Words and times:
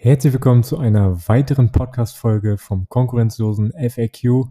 Herzlich 0.00 0.32
willkommen 0.32 0.62
zu 0.62 0.78
einer 0.78 1.26
weiteren 1.26 1.72
Podcast-Folge 1.72 2.56
vom 2.56 2.88
konkurrenzlosen 2.88 3.72
FAQ. 3.72 4.46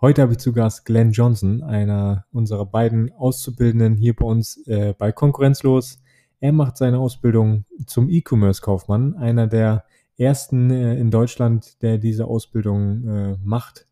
Heute 0.00 0.22
habe 0.22 0.32
ich 0.32 0.38
zu 0.38 0.52
Gast 0.52 0.86
Glenn 0.86 1.12
Johnson, 1.12 1.62
einer 1.62 2.26
unserer 2.32 2.66
beiden 2.66 3.12
Auszubildenden 3.12 3.96
hier 3.96 4.16
bei 4.16 4.24
uns 4.24 4.56
äh, 4.66 4.94
bei 4.98 5.12
Konkurrenzlos. 5.12 6.02
Er 6.40 6.50
macht 6.50 6.76
seine 6.78 6.98
Ausbildung 6.98 7.64
zum 7.86 8.10
E-Commerce-Kaufmann, 8.10 9.14
einer 9.14 9.46
der 9.46 9.84
ersten 10.16 10.68
äh, 10.72 10.98
in 10.98 11.12
Deutschland, 11.12 11.80
der 11.80 11.98
diese 11.98 12.24
Ausbildung 12.24 13.08
äh, 13.08 13.36
macht. 13.40 13.86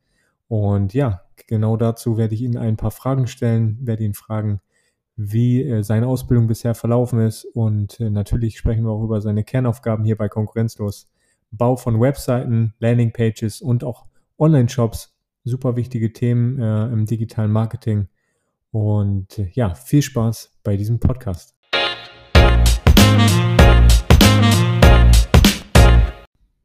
Und 0.48 0.92
ja, 0.92 1.22
genau 1.46 1.76
dazu 1.76 2.16
werde 2.16 2.34
ich 2.34 2.42
Ihnen 2.42 2.56
ein 2.56 2.76
paar 2.76 2.90
Fragen 2.90 3.28
stellen, 3.28 3.78
werde 3.80 4.02
ihn 4.02 4.14
fragen, 4.14 4.60
wie 5.16 5.62
äh, 5.62 5.82
seine 5.82 6.06
Ausbildung 6.06 6.46
bisher 6.46 6.74
verlaufen 6.74 7.20
ist. 7.20 7.44
Und 7.44 7.98
äh, 8.00 8.10
natürlich 8.10 8.58
sprechen 8.58 8.84
wir 8.84 8.90
auch 8.90 9.02
über 9.02 9.20
seine 9.20 9.44
Kernaufgaben 9.44 10.04
hier 10.04 10.16
bei 10.16 10.28
Konkurrenzlos. 10.28 11.10
Bau 11.50 11.76
von 11.76 12.00
Webseiten, 12.00 12.74
Landingpages 12.80 13.62
und 13.62 13.82
auch 13.82 14.04
Online-Shops. 14.38 15.14
Super 15.44 15.76
wichtige 15.76 16.12
Themen 16.12 16.60
äh, 16.60 16.86
im 16.86 17.06
digitalen 17.06 17.50
Marketing. 17.50 18.08
Und 18.72 19.38
äh, 19.38 19.48
ja, 19.54 19.74
viel 19.74 20.02
Spaß 20.02 20.58
bei 20.62 20.76
diesem 20.76 21.00
Podcast. 21.00 21.54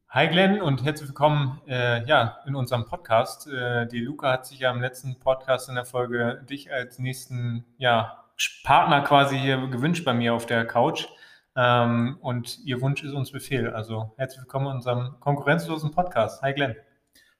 Hi 0.10 0.28
Glenn 0.28 0.62
und 0.62 0.84
herzlich 0.84 1.08
willkommen 1.08 1.62
äh, 1.68 2.06
ja, 2.06 2.40
in 2.46 2.56
unserem 2.56 2.84
Podcast. 2.84 3.48
Äh, 3.48 3.88
die 3.88 4.02
Luca 4.02 4.34
hat 4.34 4.46
sich 4.46 4.60
ja 4.60 4.70
im 4.70 4.82
letzten 4.82 5.18
Podcast 5.20 5.70
in 5.70 5.76
der 5.76 5.86
Folge 5.86 6.46
dich 6.50 6.70
als 6.70 7.00
nächsten 7.00 7.64
ja, 7.78 8.22
Partner 8.64 9.02
quasi 9.02 9.38
hier 9.38 9.68
gewünscht 9.68 10.06
bei 10.06 10.14
mir 10.14 10.34
auf 10.34 10.46
der 10.46 10.66
Couch. 10.66 11.08
Ähm, 11.56 12.18
und 12.22 12.60
ihr 12.66 12.82
Wunsch 12.82 13.04
ist 13.04 13.14
uns 13.14 13.32
Befehl. 13.32 13.70
Also 13.70 14.14
herzlich 14.18 14.42
willkommen 14.42 14.68
in 14.68 14.74
unserem 14.74 15.20
konkurrenzlosen 15.20 15.92
Podcast. 15.92 16.42
Hi 16.42 16.54
Glenn. 16.54 16.76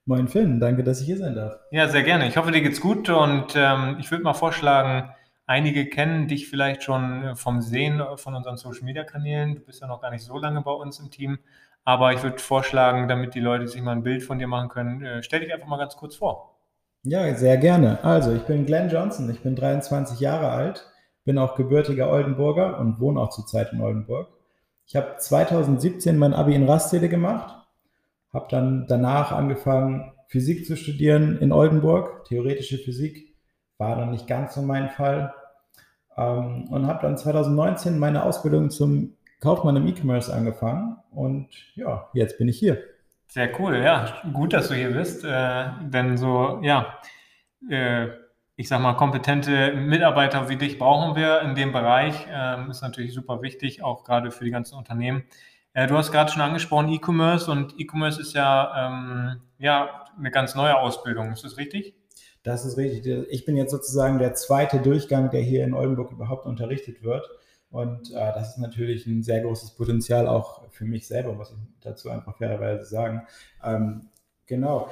Moin 0.06 0.28
Finn, 0.28 0.60
danke, 0.60 0.84
dass 0.84 1.00
ich 1.00 1.06
hier 1.06 1.18
sein 1.18 1.36
darf. 1.36 1.60
Ja, 1.72 1.88
sehr 1.88 2.04
gerne. 2.04 2.28
Ich 2.28 2.36
hoffe, 2.36 2.52
dir 2.52 2.62
geht's 2.62 2.82
gut 2.82 3.10
und 3.10 3.54
ähm, 3.56 3.98
ich 4.00 4.10
würde 4.12 4.24
mal 4.24 4.34
vorschlagen, 4.34 5.14
einige 5.46 5.86
kennen 5.86 6.28
dich 6.28 6.50
vielleicht 6.50 6.84
schon 6.84 7.36
vom 7.36 7.62
Sehen 7.62 8.04
von 8.16 8.36
unseren 8.36 8.58
Social 8.58 8.84
Media 8.84 9.04
Kanälen. 9.04 9.56
Du 9.56 9.62
bist 9.62 9.80
ja 9.82 9.88
noch 9.88 10.02
gar 10.02 10.12
nicht 10.12 10.24
so 10.24 10.38
lange 10.38 10.62
bei 10.62 10.72
uns 10.72 11.00
im 11.00 11.12
Team. 11.12 11.40
Aber 11.84 12.14
ich 12.14 12.22
würde 12.22 12.40
vorschlagen, 12.40 13.08
damit 13.08 13.34
die 13.34 13.40
Leute 13.40 13.68
sich 13.68 13.82
mal 13.82 13.94
ein 13.94 14.04
Bild 14.04 14.24
von 14.24 14.40
dir 14.40 14.48
machen 14.48 14.70
können, 14.70 15.04
äh, 15.04 15.24
stell 15.24 15.40
dich 15.40 15.54
einfach 15.54 15.68
mal 15.68 15.78
ganz 15.78 15.96
kurz 15.96 16.16
vor. 16.16 16.51
Ja, 17.04 17.34
sehr 17.36 17.58
gerne. 17.58 18.04
Also, 18.04 18.32
ich 18.32 18.44
bin 18.44 18.66
Glenn 18.66 18.90
Johnson, 18.90 19.30
ich 19.32 19.42
bin 19.42 19.56
23 19.56 20.20
Jahre 20.20 20.50
alt, 20.50 20.88
bin 21.26 21.38
auch 21.40 21.56
gebürtiger 21.56 22.12
Oldenburger 22.12 22.80
und 22.80 23.00
wohne 23.00 23.20
auch 23.20 23.30
zurzeit 23.32 23.74
in 23.74 23.82
Oldenburg. 23.82 24.28
Ich 24.86 24.96
habe 24.96 25.16
2017 25.18 26.18
mein 26.18 26.34
Abi 26.34 26.54
in 26.54 26.70
Rastede 26.70 27.10
gemacht, 27.10 27.56
habe 28.32 28.48
dann 28.52 28.86
danach 28.88 29.32
angefangen, 29.32 30.14
Physik 30.28 30.66
zu 30.66 30.78
studieren 30.78 31.40
in 31.40 31.52
Oldenburg, 31.52 32.26
theoretische 32.26 32.78
Physik, 32.78 33.36
war 33.78 33.96
dann 33.96 34.12
nicht 34.12 34.28
ganz 34.28 34.54
so 34.54 34.62
mein 34.62 34.90
Fall. 34.90 35.34
Ähm, 36.18 36.68
und 36.70 36.88
habe 36.88 37.02
dann 37.02 37.18
2019 37.18 37.98
meine 37.98 38.24
Ausbildung 38.24 38.70
zum 38.70 39.18
Kaufmann 39.40 39.76
im 39.76 39.88
E-Commerce 39.88 40.32
angefangen 40.32 40.98
und 41.12 41.48
ja, 41.76 42.10
jetzt 42.14 42.38
bin 42.38 42.48
ich 42.48 42.60
hier. 42.60 42.78
Sehr 43.34 43.58
cool, 43.62 43.78
ja. 43.78 44.22
Gut, 44.34 44.52
dass 44.52 44.68
du 44.68 44.76
hier 44.76 44.92
bist, 44.92 45.24
äh, 45.24 45.70
denn 45.84 46.18
so, 46.18 46.60
ja, 46.64 47.00
äh, 47.70 48.08
ich 48.58 48.68
sag 48.68 48.82
mal, 48.82 48.98
kompetente 48.98 49.74
Mitarbeiter 49.74 50.50
wie 50.50 50.58
dich 50.58 50.78
brauchen 50.78 51.16
wir 51.16 51.40
in 51.40 51.56
dem 51.56 51.72
Bereich. 51.72 52.28
Ähm, 52.30 52.70
ist 52.70 52.82
natürlich 52.82 53.14
super 53.14 53.42
wichtig, 53.42 53.84
auch 53.84 54.04
gerade 54.04 54.32
für 54.32 54.44
die 54.44 54.52
ganzen 54.52 54.76
Unternehmen. 54.76 55.24
Äh, 55.72 55.88
du 55.88 55.96
hast 55.98 56.12
gerade 56.12 56.30
schon 56.30 56.42
angesprochen 56.42 56.90
E-Commerce 56.90 57.50
und 57.50 57.80
E-Commerce 57.80 58.20
ist 58.20 58.34
ja, 58.34 58.90
ähm, 58.90 59.42
ja 59.60 60.08
eine 60.20 60.30
ganz 60.30 60.54
neue 60.54 60.78
Ausbildung. 60.78 61.32
Ist 61.32 61.46
das 61.46 61.56
richtig? 61.56 61.96
Das 62.44 62.66
ist 62.66 62.76
richtig. 62.76 63.28
Ich 63.30 63.46
bin 63.46 63.56
jetzt 63.56 63.72
sozusagen 63.72 64.20
der 64.20 64.34
zweite 64.34 64.82
Durchgang, 64.82 65.30
der 65.30 65.42
hier 65.42 65.64
in 65.64 65.74
Oldenburg 65.74 66.12
überhaupt 66.12 66.46
unterrichtet 66.46 67.02
wird. 67.02 67.26
Und 67.72 68.12
äh, 68.12 68.34
das 68.34 68.50
ist 68.50 68.58
natürlich 68.58 69.08
ein 69.08 69.24
sehr 69.24 69.42
großes 69.42 69.72
Potenzial 69.72 70.28
auch 70.28 70.70
für 70.70 70.86
mich 70.86 71.08
selber, 71.08 71.34
muss 71.34 71.52
ich 71.52 71.58
dazu 71.80 72.10
einfach 72.10 72.38
fairerweise 72.38 72.86
sagen. 72.86 73.26
Ähm, 73.64 74.10
genau. 74.46 74.90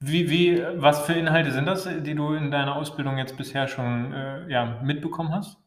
Wie, 0.00 0.30
wie, 0.30 0.62
was 0.76 1.00
für 1.00 1.12
Inhalte 1.12 1.52
sind 1.52 1.66
das, 1.66 1.88
die 2.02 2.14
du 2.14 2.32
in 2.34 2.50
deiner 2.50 2.76
Ausbildung 2.76 3.18
jetzt 3.18 3.36
bisher 3.36 3.68
schon 3.68 4.12
äh, 4.12 4.48
ja, 4.48 4.80
mitbekommen 4.82 5.32
hast? 5.32 5.58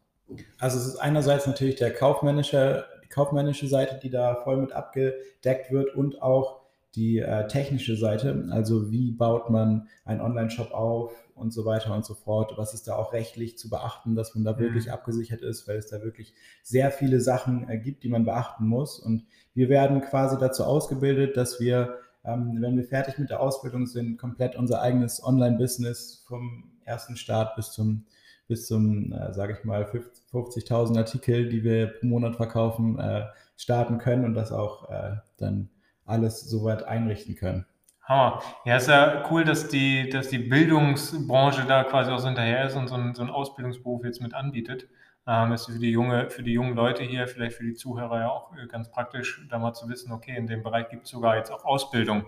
Also 0.59 0.78
es 0.78 0.88
ist 0.88 0.98
einerseits 0.98 1.48
natürlich 1.48 1.76
der 1.76 1.94
kaufmännische, 1.94 2.86
die 3.03 3.09
kaufmännische 3.09 3.68
Seite, 3.68 4.00
die 4.02 4.09
da 4.09 4.36
voll 4.44 4.58
mit 4.58 4.72
abgedeckt 4.72 5.72
wird 5.72 5.96
und 5.96 6.22
auch 6.22 6.60
die 6.96 7.19
äh, 7.19 7.47
technische 7.47 7.96
Seite, 7.96 8.47
also 8.52 8.91
wie 8.91 9.12
baut 9.12 9.50
man 9.50 9.88
einen 10.03 10.19
Online-Shop 10.19 10.72
auf 10.72 11.13
und 11.35 11.52
so 11.52 11.63
weiter 11.66 11.96
und 11.96 12.06
so 12.06 12.13
fort. 12.13 12.53
Was 12.57 12.74
ist 12.74 12.88
da 12.88 12.96
auch 12.96 13.13
rechtlich 13.13 13.57
zu 13.57 13.69
beachten, 13.69 14.16
dass 14.16 14.35
man 14.35 14.44
da 14.44 14.53
mhm. 14.53 14.59
wirklich 14.59 14.91
abgesichert 14.91 15.41
ist, 15.41 15.68
weil 15.68 15.78
es 15.78 15.88
da 15.88 16.02
wirklich 16.02 16.34
sehr 16.63 16.91
viele 16.91 17.22
Sachen 17.22 17.69
äh, 17.69 17.78
gibt, 17.78 18.03
die 18.03 18.09
man 18.09 18.25
beachten 18.25 18.66
muss. 18.66 19.00
Und 19.00 19.25
wir 19.53 19.69
werden 19.69 20.02
quasi 20.02 20.38
dazu 20.38 20.66
ausgebildet, 20.66 21.38
dass 21.38 21.59
wir, 21.59 21.96
ähm, 22.25 22.57
wenn 22.59 22.75
wir 22.75 22.84
fertig 22.84 23.18
mit 23.18 23.29
der 23.29 23.40
Ausbildung 23.40 23.88
sind, 23.88 24.18
komplett 24.18 24.56
unser 24.58 24.81
eigenes 24.81 25.23
Online-Business 25.23 26.25
vom 26.28 26.72
ersten 26.84 27.16
Start 27.16 27.56
bis 27.56 27.72
zum 27.72 28.06
bis 28.47 28.68
zum, 28.68 29.13
äh, 29.13 29.31
sage 29.34 29.56
ich 29.58 29.63
mal, 29.63 29.85
50.000 29.85 30.97
Artikel, 30.97 31.47
die 31.47 31.63
wir 31.63 31.88
pro 31.88 32.06
Monat 32.06 32.35
verkaufen, 32.35 33.00
äh, 33.00 33.23
starten 33.56 33.97
können 33.97 34.25
und 34.25 34.34
das 34.34 34.52
auch 34.52 34.90
äh, 34.90 35.16
dann 35.38 35.69
alles 36.11 36.41
soweit 36.41 36.83
einrichten 36.83 37.35
können. 37.35 37.66
Hammer. 38.03 38.41
Ja, 38.66 38.75
ist 38.75 38.88
ja 38.88 39.23
cool, 39.31 39.44
dass 39.45 39.69
die, 39.69 40.09
dass 40.09 40.27
die 40.27 40.39
Bildungsbranche 40.39 41.66
da 41.66 41.83
quasi 41.83 42.11
auch 42.11 42.19
so 42.19 42.27
hinterher 42.27 42.66
ist 42.66 42.75
und 42.75 42.88
so 42.88 42.95
einen, 42.95 43.16
so 43.16 43.22
einen 43.22 43.31
Ausbildungsberuf 43.31 44.03
jetzt 44.03 44.22
mit 44.22 44.33
anbietet. 44.33 44.88
Ähm, 45.27 45.51
ist 45.51 45.67
für 45.67 45.79
die, 45.79 45.91
junge, 45.91 46.29
für 46.29 46.44
die 46.44 46.53
jungen 46.53 46.75
Leute 46.75 47.03
hier, 47.03 47.27
vielleicht 47.27 47.55
für 47.55 47.63
die 47.63 47.75
Zuhörer 47.75 48.19
ja 48.19 48.29
auch 48.29 48.55
äh, 48.57 48.66
ganz 48.67 48.89
praktisch, 48.89 49.45
da 49.49 49.59
mal 49.59 49.73
zu 49.73 49.88
wissen, 49.88 50.11
okay, 50.11 50.35
in 50.35 50.47
dem 50.47 50.63
Bereich 50.63 50.89
gibt 50.89 51.05
es 51.05 51.11
sogar 51.11 51.38
jetzt 51.38 51.51
auch 51.51 51.63
Ausbildung. 51.63 52.25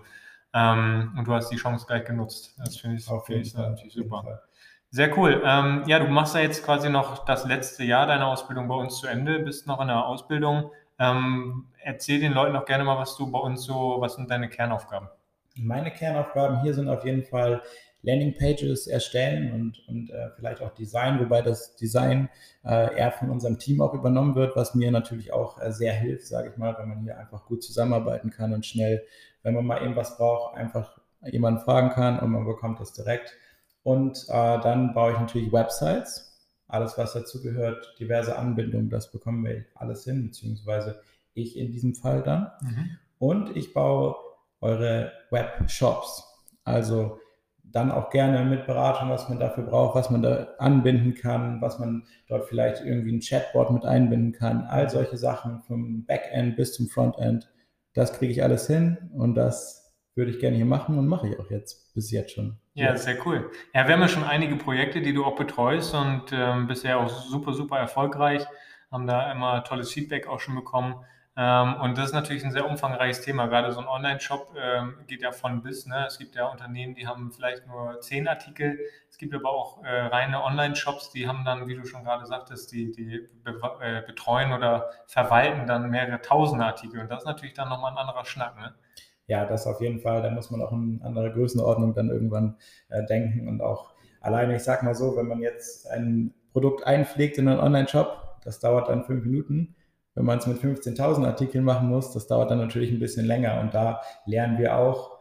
Ähm, 0.53 1.13
und 1.17 1.27
du 1.27 1.33
hast 1.33 1.49
die 1.49 1.55
Chance 1.55 1.85
gleich 1.87 2.05
genutzt. 2.05 2.55
Das 2.59 2.77
finde 2.77 2.97
ich, 2.97 3.05
find 3.25 3.47
ich 3.47 3.53
natürlich 3.55 3.93
super. 3.93 4.43
Sehr 4.91 5.17
cool. 5.17 5.41
Ähm, 5.43 5.83
ja, 5.87 5.97
du 5.97 6.07
machst 6.07 6.35
ja 6.35 6.41
jetzt 6.41 6.63
quasi 6.63 6.87
noch 6.91 7.25
das 7.25 7.45
letzte 7.45 7.83
Jahr 7.83 8.05
deiner 8.05 8.27
Ausbildung 8.27 8.67
bei 8.67 8.75
uns 8.75 8.99
zu 8.99 9.07
Ende, 9.07 9.39
bist 9.39 9.65
noch 9.65 9.81
in 9.81 9.87
der 9.87 10.05
Ausbildung. 10.05 10.69
Ähm, 11.03 11.65
erzähl 11.81 12.19
den 12.19 12.33
Leuten 12.33 12.55
auch 12.55 12.65
gerne 12.65 12.83
mal, 12.83 12.97
was 12.97 13.17
du 13.17 13.29
bei 13.29 13.39
uns 13.39 13.63
so, 13.63 13.97
was 13.99 14.15
sind 14.15 14.29
deine 14.31 14.47
Kernaufgaben? 14.49 15.09
Meine 15.55 15.91
Kernaufgaben 15.91 16.61
hier 16.61 16.73
sind 16.73 16.87
auf 16.87 17.05
jeden 17.05 17.23
Fall 17.23 17.61
Landingpages 18.03 18.87
erstellen 18.87 19.53
und, 19.53 19.87
und 19.87 20.09
äh, 20.09 20.29
vielleicht 20.35 20.61
auch 20.61 20.73
Design, 20.73 21.19
wobei 21.19 21.41
das 21.41 21.75
Design 21.75 22.29
äh, 22.65 22.97
eher 22.97 23.11
von 23.11 23.29
unserem 23.29 23.59
Team 23.59 23.81
auch 23.81 23.93
übernommen 23.93 24.35
wird, 24.35 24.55
was 24.55 24.75
mir 24.75 24.91
natürlich 24.91 25.31
auch 25.31 25.61
äh, 25.61 25.71
sehr 25.71 25.93
hilft, 25.93 26.27
sage 26.27 26.49
ich 26.49 26.57
mal, 26.57 26.75
wenn 26.77 26.89
man 26.89 27.01
hier 27.01 27.17
einfach 27.17 27.45
gut 27.45 27.63
zusammenarbeiten 27.63 28.29
kann 28.29 28.53
und 28.53 28.65
schnell, 28.65 29.05
wenn 29.43 29.53
man 29.53 29.65
mal 29.65 29.79
irgendwas 29.81 30.17
braucht, 30.17 30.55
einfach 30.55 30.99
jemanden 31.21 31.61
fragen 31.61 31.89
kann 31.89 32.19
und 32.19 32.31
man 32.31 32.45
bekommt 32.45 32.79
das 32.79 32.93
direkt. 32.93 33.37
Und 33.83 34.25
äh, 34.29 34.59
dann 34.59 34.93
baue 34.93 35.13
ich 35.13 35.19
natürlich 35.19 35.51
Websites 35.51 36.32
alles, 36.73 36.97
was 36.97 37.13
dazu 37.13 37.41
gehört, 37.41 37.95
diverse 37.99 38.37
Anbindungen, 38.37 38.89
das 38.89 39.11
bekommen 39.11 39.45
wir 39.45 39.65
alles 39.75 40.03
hin, 40.03 40.23
beziehungsweise 40.23 40.99
ich 41.33 41.57
in 41.57 41.71
diesem 41.71 41.95
Fall 41.95 42.23
dann. 42.23 42.51
Mhm. 42.61 42.89
Und 43.19 43.55
ich 43.55 43.73
baue 43.73 44.15
eure 44.59 45.11
Webshops. 45.29 46.23
Also 46.63 47.19
dann 47.63 47.91
auch 47.91 48.09
gerne 48.09 48.45
mit 48.45 48.65
Beratung, 48.65 49.09
was 49.09 49.29
man 49.29 49.39
dafür 49.39 49.63
braucht, 49.63 49.95
was 49.95 50.09
man 50.09 50.21
da 50.21 50.47
anbinden 50.59 51.15
kann, 51.15 51.61
was 51.61 51.79
man 51.79 52.03
dort 52.27 52.45
vielleicht 52.45 52.83
irgendwie 52.83 53.13
ein 53.13 53.21
Chatbot 53.21 53.71
mit 53.71 53.85
einbinden 53.85 54.31
kann. 54.31 54.63
All 54.63 54.89
solche 54.89 55.17
Sachen 55.17 55.61
vom 55.61 56.05
Backend 56.05 56.55
bis 56.55 56.73
zum 56.73 56.87
Frontend. 56.87 57.49
Das 57.93 58.13
kriege 58.13 58.31
ich 58.31 58.43
alles 58.43 58.67
hin 58.67 58.97
und 59.13 59.35
das 59.35 59.82
würde 60.15 60.31
ich 60.31 60.39
gerne 60.39 60.55
hier 60.55 60.65
machen 60.65 60.97
und 60.97 61.07
mache 61.07 61.27
ich 61.27 61.39
auch 61.39 61.49
jetzt 61.49 61.93
bis 61.93 62.11
jetzt 62.11 62.33
schon. 62.33 62.57
Ja, 62.75 62.95
sehr 62.95 63.25
cool. 63.25 63.51
Ja, 63.73 63.87
wir 63.87 63.93
haben 63.93 64.01
ja 64.01 64.07
schon 64.07 64.23
einige 64.23 64.55
Projekte, 64.55 65.01
die 65.01 65.13
du 65.13 65.25
auch 65.25 65.35
betreust 65.35 65.93
und 65.93 66.31
ähm, 66.31 66.67
bisher 66.67 66.99
auch 66.99 67.09
super, 67.09 67.53
super 67.53 67.77
erfolgreich, 67.77 68.45
haben 68.91 69.07
da 69.07 69.31
immer 69.31 69.63
tolles 69.63 69.91
Feedback 69.91 70.27
auch 70.27 70.39
schon 70.39 70.55
bekommen. 70.55 71.03
Ähm, 71.35 71.75
und 71.81 71.97
das 71.97 72.07
ist 72.07 72.13
natürlich 72.13 72.43
ein 72.43 72.51
sehr 72.51 72.67
umfangreiches 72.69 73.21
Thema. 73.21 73.47
Gerade 73.47 73.71
so 73.71 73.79
ein 73.79 73.87
Online-Shop 73.87 74.55
ähm, 74.55 74.97
geht 75.07 75.23
ja 75.23 75.31
von 75.31 75.63
bis. 75.63 75.87
Ne? 75.87 76.05
Es 76.05 76.19
gibt 76.19 76.35
ja 76.35 76.45
Unternehmen, 76.45 76.93
die 76.93 77.07
haben 77.07 77.31
vielleicht 77.31 77.65
nur 77.65 77.99
zehn 78.01 78.27
Artikel. 78.27 78.79
Es 79.09 79.17
gibt 79.17 79.33
aber 79.33 79.49
auch 79.49 79.83
äh, 79.83 79.89
reine 79.89 80.43
Online-Shops, 80.43 81.11
die 81.11 81.27
haben 81.27 81.43
dann, 81.43 81.67
wie 81.67 81.75
du 81.75 81.85
schon 81.85 82.03
gerade 82.03 82.27
sagtest, 82.27 82.71
die, 82.71 82.91
die 82.91 83.27
be 83.43 83.59
äh, 83.81 84.01
betreuen 84.05 84.53
oder 84.53 84.91
verwalten 85.07 85.65
dann 85.65 85.89
mehrere 85.89 86.21
tausende 86.21 86.65
Artikel. 86.65 86.99
Und 86.99 87.09
das 87.09 87.23
ist 87.23 87.27
natürlich 87.27 87.55
dann 87.55 87.69
nochmal 87.69 87.93
ein 87.93 87.97
anderer 87.97 88.25
Schnack. 88.25 88.55
Ne? 88.55 88.75
Ja, 89.27 89.45
das 89.45 89.67
auf 89.67 89.81
jeden 89.81 89.99
Fall, 89.99 90.21
da 90.21 90.31
muss 90.31 90.51
man 90.51 90.61
auch 90.61 90.71
in 90.71 91.01
andere 91.03 91.31
Größenordnung 91.31 91.93
dann 91.93 92.09
irgendwann 92.09 92.57
äh, 92.89 93.05
denken 93.05 93.47
und 93.47 93.61
auch 93.61 93.93
alleine, 94.21 94.55
ich 94.55 94.63
sag 94.63 94.83
mal 94.83 94.95
so, 94.95 95.15
wenn 95.15 95.27
man 95.27 95.41
jetzt 95.41 95.89
ein 95.89 96.33
Produkt 96.51 96.85
einpflegt 96.85 97.37
in 97.37 97.47
einen 97.47 97.59
Online-Shop, 97.59 98.39
das 98.43 98.59
dauert 98.59 98.89
dann 98.89 99.03
fünf 99.05 99.25
Minuten 99.25 99.75
wenn 100.15 100.25
man 100.25 100.37
es 100.37 100.47
mit 100.47 100.59
15.000 100.59 101.25
Artikeln 101.25 101.63
machen 101.63 101.89
muss, 101.89 102.11
das 102.11 102.27
dauert 102.27 102.51
dann 102.51 102.59
natürlich 102.59 102.91
ein 102.91 102.99
bisschen 102.99 103.25
länger. 103.25 103.59
Und 103.61 103.73
da 103.73 104.01
lernen 104.25 104.57
wir 104.57 104.77
auch, 104.77 105.12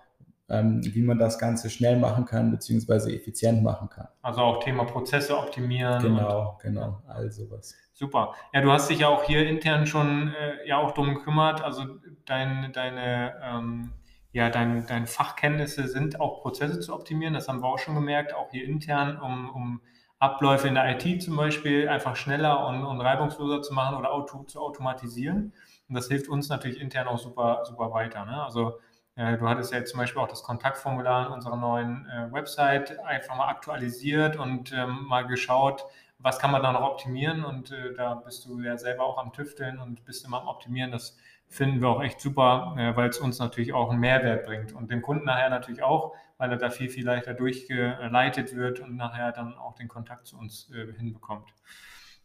wie 0.49 1.03
man 1.03 1.19
das 1.19 1.39
Ganze 1.39 1.71
schnell 1.71 1.97
machen 1.97 2.27
kann, 2.27 2.51
beziehungsweise 2.51 3.15
effizient 3.15 3.63
machen 3.63 3.89
kann. 3.89 4.09
Also 4.21 4.43
auch 4.43 4.63
Thema 4.63 4.85
Prozesse 4.85 5.39
optimieren. 5.39 6.03
Genau, 6.03 6.59
genau, 6.61 7.01
all 7.09 7.31
sowas. 7.31 7.75
Super. 7.95 8.35
Ja, 8.53 8.61
du 8.61 8.71
hast 8.71 8.91
dich 8.91 9.01
ja 9.01 9.09
auch 9.09 9.25
hier 9.25 9.49
intern 9.49 9.87
schon 9.87 10.35
äh, 10.35 10.67
ja 10.67 10.79
auch 10.79 10.93
drum 10.93 11.15
gekümmert. 11.15 11.63
Also 11.63 11.85
dein, 12.27 12.73
deine, 12.73 13.35
ähm, 13.43 13.93
ja, 14.33 14.51
dein, 14.51 14.87
deine 14.87 15.07
Fachkenntnisse 15.07 15.89
sind 15.89 16.21
auch 16.21 16.43
Prozesse 16.43 16.81
zu 16.81 16.93
optimieren. 16.95 17.35
Das 17.35 17.49
haben 17.49 17.63
wir 17.63 17.69
auch 17.69 17.79
schon 17.79 17.95
gemerkt, 17.95 18.35
auch 18.35 18.51
hier 18.51 18.65
intern, 18.65 19.19
um, 19.21 19.49
um 19.51 19.81
Abläufe 20.19 20.69
in 20.69 20.75
der 20.75 20.89
IT 20.91 21.23
zum 21.23 21.37
Beispiel 21.37 21.89
einfach 21.89 22.17
schneller 22.17 22.67
und, 22.67 22.85
und 22.85 23.01
reibungsloser 23.01 23.63
zu 23.63 23.73
machen 23.75 23.97
oder 23.97 24.13
auto, 24.13 24.45
zu 24.45 24.61
automatisieren. 24.61 25.53
Und 25.89 25.95
das 25.95 26.09
hilft 26.09 26.29
uns 26.29 26.49
natürlich 26.49 26.81
intern 26.81 27.09
auch 27.09 27.19
super, 27.19 27.63
super 27.65 27.93
weiter. 27.93 28.25
Ne? 28.25 28.43
Also 28.43 28.79
du 29.17 29.49
hattest 29.49 29.73
ja 29.73 29.85
zum 29.85 29.99
Beispiel 29.99 30.23
auch 30.23 30.29
das 30.29 30.43
Kontaktformular 30.43 31.27
in 31.27 31.33
unserer 31.33 31.57
neuen 31.57 32.07
äh, 32.07 32.33
Website 32.33 32.99
einfach 33.01 33.37
mal 33.37 33.49
aktualisiert 33.49 34.37
und 34.37 34.73
ähm, 34.73 35.05
mal 35.07 35.27
geschaut, 35.27 35.85
was 36.19 36.39
kann 36.39 36.51
man 36.51 36.63
da 36.63 36.73
noch 36.73 36.83
optimieren. 36.83 37.45
Und 37.45 37.73
äh, 37.73 37.93
da 37.95 38.15
bist 38.15 38.47
du 38.47 38.61
ja 38.61 38.79
selber 38.79 39.05
auch 39.05 39.19
am 39.19 39.33
Tüfteln 39.33 39.79
und 39.79 40.05
bist 40.05 40.25
immer 40.25 40.41
am 40.41 40.49
Optimieren. 40.49 40.93
Das 40.93 41.19
finden 41.49 41.83
wir 41.83 41.89
auch 41.89 42.03
echt 42.03 42.21
super, 42.21 42.75
äh, 42.79 42.97
weil 42.97 43.11
es 43.11 43.19
uns 43.19 43.39
natürlich 43.39 43.75
auch 43.75 43.91
einen 43.91 44.01
Mehrwert 44.01 44.47
bringt 44.47 44.73
und 44.73 44.91
dem 44.91 45.03
Kunden 45.03 45.27
nachher 45.27 45.51
natürlich 45.51 45.83
auch, 45.83 46.15
weil 46.39 46.51
er 46.51 46.57
da 46.57 46.71
viel, 46.71 46.89
viel 46.89 47.05
leichter 47.05 47.35
durchgeleitet 47.35 48.57
wird 48.57 48.81
und 48.81 48.97
nachher 48.97 49.33
dann 49.33 49.59
auch 49.59 49.75
den 49.75 49.89
Kontakt 49.89 50.27
zu 50.27 50.39
uns 50.39 50.71
äh, 50.71 50.93
hinbekommt. 50.97 51.53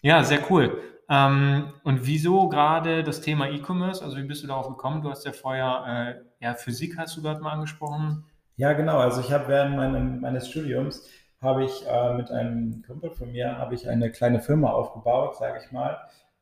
Ja, 0.07 0.24
sehr 0.24 0.39
cool. 0.50 0.81
Ähm, 1.09 1.74
und 1.83 2.07
wieso 2.07 2.48
gerade 2.48 3.04
das 3.04 3.19
Thema 3.19 3.50
E-Commerce? 3.50 4.01
Also 4.01 4.15
wie 4.15 4.24
bist 4.24 4.42
du 4.42 4.48
darauf 4.48 4.69
gekommen? 4.69 5.01
Du 5.01 5.09
hast 5.09 5.25
ja 5.25 5.33
vorher, 5.33 6.21
äh, 6.39 6.45
ja, 6.45 6.54
Physik 6.54 6.98
hast 6.98 7.18
du 7.18 7.21
gerade 7.21 7.42
mal 7.42 7.51
angesprochen. 7.51 8.24
Ja, 8.56 8.71
genau. 8.71 9.00
Also 9.00 9.19
ich 9.19 9.33
habe 9.33 9.50
während 9.50 9.75
meinem, 9.75 10.21
meines 10.21 10.48
Studiums 10.48 11.06
habe 11.42 11.65
ich 11.65 11.86
äh, 11.86 12.13
mit 12.13 12.31
einem 12.31 12.83
Kumpel 12.88 13.12
von 13.12 13.33
mir 13.33 13.57
habe 13.57 13.75
ich 13.75 13.89
eine 13.89 14.09
kleine 14.09 14.39
Firma 14.39 14.69
aufgebaut, 14.69 15.36
sage 15.36 15.59
ich 15.62 15.74
mal. 15.74 15.98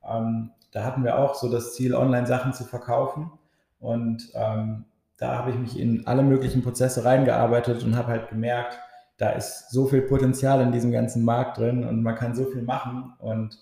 Ähm, 0.08 0.52
da 0.72 0.84
hatten 0.84 1.04
wir 1.04 1.18
auch 1.18 1.34
so 1.34 1.52
das 1.52 1.74
Ziel, 1.74 1.96
Online-Sachen 1.96 2.54
zu 2.54 2.66
verkaufen. 2.66 3.32
Und 3.80 4.30
ähm, 4.36 4.86
da 5.18 5.40
habe 5.40 5.50
ich 5.50 5.58
mich 5.58 5.80
in 5.80 6.06
alle 6.06 6.22
möglichen 6.22 6.62
Prozesse 6.62 7.04
reingearbeitet 7.04 7.84
und 7.84 7.98
habe 7.98 8.10
halt 8.10 8.30
gemerkt, 8.30 8.78
da 9.18 9.30
ist 9.30 9.72
so 9.72 9.86
viel 9.86 10.02
Potenzial 10.02 10.62
in 10.62 10.72
diesem 10.72 10.92
ganzen 10.92 11.24
Markt 11.24 11.58
drin 11.58 11.86
und 11.86 12.04
man 12.04 12.16
kann 12.16 12.36
so 12.36 12.46
viel 12.46 12.62
machen. 12.62 13.14
Und 13.20 13.58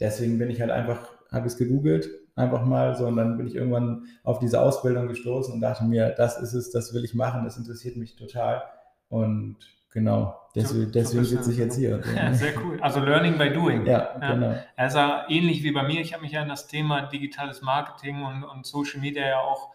deswegen 0.00 0.38
bin 0.38 0.50
ich 0.50 0.60
halt 0.60 0.70
einfach, 0.70 1.08
habe 1.30 1.46
ich 1.46 1.54
es 1.54 1.58
gegoogelt, 1.58 2.08
einfach 2.36 2.64
mal 2.64 2.94
so 2.94 3.06
und 3.06 3.16
dann 3.16 3.36
bin 3.36 3.46
ich 3.46 3.54
irgendwann 3.54 4.06
auf 4.22 4.38
diese 4.38 4.60
Ausbildung 4.60 5.08
gestoßen 5.08 5.52
und 5.52 5.60
dachte 5.60 5.84
mir, 5.84 6.10
das 6.10 6.40
ist 6.40 6.54
es, 6.54 6.70
das 6.70 6.94
will 6.94 7.04
ich 7.04 7.14
machen, 7.14 7.44
das 7.44 7.56
interessiert 7.56 7.96
mich 7.96 8.16
total. 8.16 8.62
Und 9.08 9.56
Genau, 9.92 10.40
deswegen, 10.54 10.90
deswegen 10.90 11.24
sitze 11.24 11.52
ich 11.52 11.58
jetzt 11.58 11.76
hier. 11.76 12.00
Ja, 12.16 12.32
sehr 12.32 12.54
cool. 12.64 12.78
Also 12.80 13.00
Learning 13.00 13.36
by 13.36 13.50
Doing. 13.50 13.84
Ja, 13.84 14.18
ja. 14.18 14.32
genau. 14.32 14.56
Also 14.74 14.98
ähnlich 15.28 15.62
wie 15.62 15.70
bei 15.70 15.82
mir, 15.82 16.00
ich 16.00 16.14
habe 16.14 16.22
mich 16.22 16.32
ja 16.32 16.42
in 16.42 16.48
das 16.48 16.66
Thema 16.66 17.02
digitales 17.02 17.60
Marketing 17.60 18.22
und, 18.22 18.42
und 18.42 18.64
Social 18.64 19.00
Media 19.00 19.26
ja 19.26 19.40
auch 19.40 19.68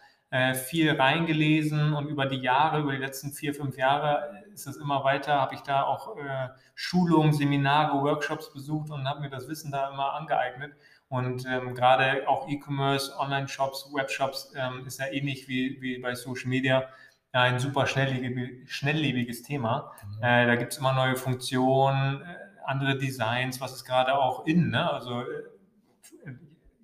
viel 0.55 0.91
reingelesen 0.91 1.93
und 1.93 2.07
über 2.07 2.25
die 2.25 2.35
Jahre, 2.35 2.81
über 2.81 2.91
die 2.91 2.97
letzten 2.97 3.31
vier, 3.31 3.53
fünf 3.53 3.77
Jahre 3.77 4.43
ist 4.57 4.65
es 4.65 4.77
immer 4.77 5.03
weiter, 5.03 5.39
habe 5.39 5.53
ich 5.53 5.61
da 5.61 5.83
auch 5.83 6.17
äh, 6.17 6.49
Schulungen, 6.73 7.31
Seminare, 7.31 8.01
Workshops 8.01 8.51
besucht 8.51 8.89
und 8.89 9.07
habe 9.07 9.21
mir 9.21 9.29
das 9.29 9.47
Wissen 9.47 9.71
da 9.71 9.91
immer 9.91 10.13
angeeignet. 10.13 10.73
Und 11.09 11.45
ähm, 11.45 11.75
gerade 11.75 12.27
auch 12.27 12.49
E-Commerce, 12.49 13.15
Online-Shops, 13.17 13.91
Webshops 13.93 14.51
ähm, 14.55 14.85
ist 14.87 14.99
ja 14.99 15.05
ähnlich 15.07 15.47
wie, 15.47 15.77
wie 15.79 15.99
bei 15.99 16.15
Social 16.15 16.49
Media 16.49 16.89
ein 17.31 17.59
super 17.59 17.85
schnelllebig, 17.85 18.71
schnelllebiges 18.71 19.43
Thema. 19.43 19.93
Mhm. 20.17 20.23
Äh, 20.23 20.47
da 20.47 20.55
gibt 20.55 20.73
es 20.73 20.79
immer 20.79 20.93
neue 20.93 21.15
Funktionen, 21.15 22.21
äh, 22.21 22.25
andere 22.65 22.97
Designs, 22.97 23.61
was 23.61 23.73
ist 23.73 23.85
gerade 23.85 24.17
auch 24.17 24.45
in. 24.47 24.71
Ne? 24.71 24.91
Also 24.91 25.21
äh, 25.21 26.33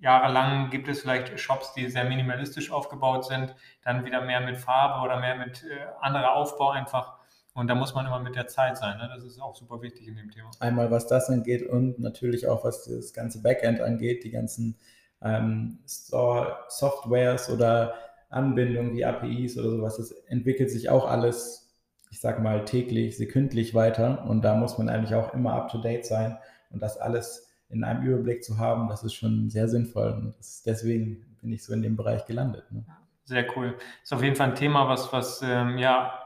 jahrelang 0.04 0.68
gibt 0.70 0.86
es 0.86 1.00
vielleicht 1.00 1.40
Shops, 1.40 1.72
die 1.72 1.88
sehr 1.88 2.04
minimalistisch 2.04 2.70
aufgebaut 2.70 3.24
sind, 3.24 3.56
dann 3.82 4.04
wieder 4.04 4.20
mehr 4.20 4.42
mit 4.42 4.58
Farbe 4.58 5.02
oder 5.02 5.18
mehr 5.18 5.34
mit 5.34 5.64
äh, 5.64 5.86
anderer 6.00 6.36
Aufbau 6.36 6.70
einfach. 6.70 7.16
Und 7.54 7.68
da 7.68 7.74
muss 7.74 7.94
man 7.94 8.04
immer 8.06 8.20
mit 8.20 8.36
der 8.36 8.46
Zeit 8.46 8.76
sein. 8.76 8.98
Ne? 8.98 9.08
Das 9.14 9.24
ist 9.24 9.40
auch 9.40 9.56
super 9.56 9.80
wichtig 9.80 10.06
in 10.06 10.16
dem 10.16 10.30
Thema. 10.30 10.50
Einmal 10.60 10.90
was 10.90 11.06
das 11.06 11.30
angeht 11.30 11.66
und 11.66 11.98
natürlich 11.98 12.46
auch 12.46 12.64
was 12.64 12.84
das 12.84 13.12
ganze 13.12 13.40
Backend 13.42 13.80
angeht, 13.80 14.24
die 14.24 14.30
ganzen 14.30 14.76
ähm, 15.22 15.78
Softwares 15.86 17.48
oder 17.48 17.94
Anbindungen 18.28 18.92
wie 18.94 19.04
APIs 19.04 19.56
oder 19.56 19.70
sowas, 19.70 19.96
das 19.96 20.10
entwickelt 20.26 20.70
sich 20.70 20.90
auch 20.90 21.06
alles, 21.06 21.72
ich 22.10 22.20
sag 22.20 22.42
mal, 22.42 22.64
täglich, 22.64 23.16
sekündlich 23.16 23.74
weiter. 23.74 24.26
Und 24.28 24.42
da 24.42 24.54
muss 24.54 24.76
man 24.76 24.90
eigentlich 24.90 25.14
auch 25.14 25.32
immer 25.32 25.54
up 25.54 25.70
to 25.70 25.78
date 25.78 26.04
sein. 26.04 26.36
Und 26.70 26.82
das 26.82 26.98
alles 26.98 27.53
in 27.68 27.84
einem 27.84 28.04
Überblick 28.04 28.44
zu 28.44 28.58
haben, 28.58 28.88
das 28.88 29.02
ist 29.04 29.14
schon 29.14 29.50
sehr 29.50 29.68
sinnvoll. 29.68 30.12
Und 30.12 30.34
deswegen 30.66 31.24
bin 31.40 31.52
ich 31.52 31.64
so 31.64 31.72
in 31.72 31.82
dem 31.82 31.96
Bereich 31.96 32.24
gelandet. 32.26 32.70
Ne? 32.70 32.84
Sehr 33.24 33.46
cool. 33.56 33.76
Ist 34.02 34.12
auf 34.12 34.22
jeden 34.22 34.36
Fall 34.36 34.50
ein 34.50 34.54
Thema, 34.54 34.88
was, 34.88 35.12
was 35.12 35.42
ähm, 35.42 35.78
ja 35.78 36.24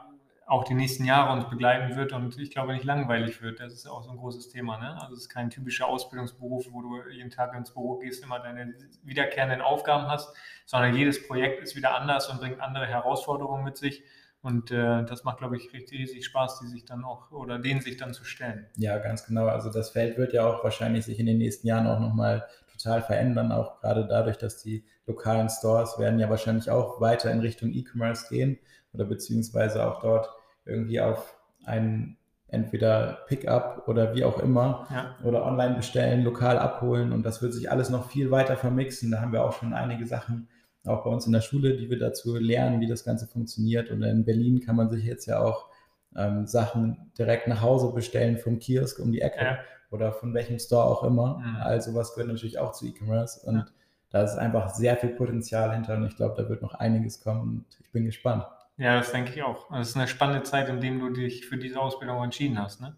auch 0.49 0.63
die 0.63 0.73
nächsten 0.73 1.05
Jahre 1.05 1.31
uns 1.31 1.47
begleiten 1.47 1.95
wird 1.95 2.11
und 2.11 2.37
ich 2.39 2.49
glaube 2.49 2.73
nicht 2.73 2.83
langweilig 2.83 3.41
wird. 3.41 3.59
Das 3.59 3.71
ist 3.71 3.87
auch 3.87 4.03
so 4.03 4.09
ein 4.09 4.17
großes 4.17 4.49
Thema. 4.49 4.79
Ne? 4.79 4.99
Also 4.99 5.13
es 5.13 5.21
ist 5.21 5.29
kein 5.29 5.51
typischer 5.51 5.87
Ausbildungsberuf, 5.87 6.65
wo 6.71 6.81
du 6.81 7.07
jeden 7.11 7.29
Tag 7.29 7.55
ins 7.55 7.71
Büro 7.71 7.99
gehst, 7.99 8.23
immer 8.23 8.39
deine 8.39 8.73
wiederkehrenden 9.03 9.61
Aufgaben 9.61 10.07
hast, 10.07 10.35
sondern 10.65 10.95
jedes 10.95 11.27
Projekt 11.27 11.61
ist 11.61 11.75
wieder 11.75 11.95
anders 11.95 12.29
und 12.29 12.39
bringt 12.39 12.59
andere 12.61 12.87
Herausforderungen 12.87 13.63
mit 13.63 13.77
sich. 13.77 14.03
Und 14.41 14.71
äh, 14.71 15.03
das 15.03 15.25
macht, 15.25 15.39
glaube 15.39 15.57
ich, 15.57 15.73
richtig 15.73 15.99
riesig 15.99 16.25
Spaß, 16.25 16.59
die 16.59 16.67
sich 16.67 16.85
dann 16.85 17.03
auch 17.03 17.31
oder 17.31 17.59
denen 17.59 17.81
sich 17.81 17.97
dann 17.97 18.13
zu 18.13 18.23
stellen. 18.23 18.67
Ja, 18.77 18.97
ganz 18.97 19.25
genau. 19.25 19.47
Also 19.47 19.69
das 19.69 19.89
Feld 19.89 20.17
wird 20.17 20.31
ja 20.31 20.45
auch 20.47 20.63
wahrscheinlich 20.63 21.05
sich 21.05 21.19
in 21.19 21.25
den 21.25 21.37
nächsten 21.37 21.67
Jahren 21.67 21.87
auch 21.87 21.99
nochmal 21.99 22.47
total 22.71 23.01
verändern, 23.01 23.51
auch 23.51 23.81
gerade 23.81 24.07
dadurch, 24.07 24.37
dass 24.37 24.61
die 24.61 24.85
lokalen 25.05 25.49
Stores 25.49 25.99
werden 25.99 26.19
ja 26.19 26.29
wahrscheinlich 26.29 26.69
auch 26.71 27.01
weiter 27.01 27.31
in 27.31 27.41
Richtung 27.41 27.71
E-Commerce 27.73 28.27
gehen 28.29 28.59
oder 28.93 29.05
beziehungsweise 29.05 29.85
auch 29.85 29.99
dort 30.01 30.29
irgendwie 30.65 31.01
auf 31.01 31.35
einen 31.65 32.17
entweder 32.47 33.19
Pickup 33.27 33.87
oder 33.87 34.15
wie 34.15 34.23
auch 34.23 34.39
immer 34.39 34.87
ja. 34.89 35.15
oder 35.23 35.45
online 35.45 35.75
bestellen, 35.75 36.23
lokal 36.23 36.57
abholen 36.57 37.11
und 37.11 37.23
das 37.23 37.41
wird 37.41 37.53
sich 37.53 37.71
alles 37.71 37.89
noch 37.89 38.09
viel 38.09 38.31
weiter 38.31 38.55
vermixen. 38.55 39.11
Da 39.11 39.21
haben 39.21 39.33
wir 39.33 39.43
auch 39.43 39.53
schon 39.53 39.73
einige 39.73 40.05
Sachen 40.05 40.47
auch 40.89 41.03
bei 41.03 41.09
uns 41.09 41.25
in 41.25 41.33
der 41.33 41.41
Schule, 41.41 41.77
die 41.77 41.89
wir 41.89 41.99
dazu 41.99 42.35
lernen, 42.35 42.79
wie 42.81 42.87
das 42.87 43.03
Ganze 43.03 43.27
funktioniert. 43.27 43.89
Und 43.91 44.03
in 44.03 44.25
Berlin 44.25 44.59
kann 44.59 44.75
man 44.75 44.89
sich 44.89 45.03
jetzt 45.03 45.25
ja 45.25 45.39
auch 45.39 45.69
ähm, 46.15 46.45
Sachen 46.45 47.11
direkt 47.17 47.47
nach 47.47 47.61
Hause 47.61 47.93
bestellen 47.93 48.37
vom 48.37 48.59
Kiosk 48.59 48.99
um 48.99 49.11
die 49.11 49.21
Ecke 49.21 49.43
ja. 49.43 49.59
oder 49.91 50.11
von 50.11 50.33
welchem 50.33 50.59
Store 50.59 50.85
auch 50.85 51.03
immer. 51.03 51.39
Mhm. 51.39 51.57
Also 51.61 51.93
was 51.93 52.13
gehört 52.13 52.31
natürlich 52.31 52.59
auch 52.59 52.71
zu 52.71 52.87
E-Commerce 52.87 53.45
und 53.45 53.57
ja. 53.57 53.65
da 54.09 54.23
ist 54.23 54.35
einfach 54.35 54.69
sehr 54.69 54.97
viel 54.97 55.11
Potenzial 55.11 55.73
hinter 55.73 55.95
und 55.95 56.07
ich 56.07 56.15
glaube, 56.15 56.41
da 56.41 56.49
wird 56.49 56.61
noch 56.61 56.73
einiges 56.73 57.21
kommen 57.21 57.41
und 57.41 57.65
ich 57.79 57.91
bin 57.91 58.05
gespannt. 58.05 58.45
Ja, 58.77 58.95
das 58.95 59.11
denke 59.11 59.33
ich 59.33 59.43
auch. 59.43 59.69
Das 59.71 59.89
ist 59.89 59.97
eine 59.97 60.07
spannende 60.07 60.43
Zeit, 60.43 60.69
in 60.69 60.79
der 60.79 60.91
du 60.91 61.09
dich 61.09 61.45
für 61.45 61.57
diese 61.57 61.79
Ausbildung 61.79 62.23
entschieden 62.23 62.57
hast. 62.57 62.79
Ne? 62.79 62.95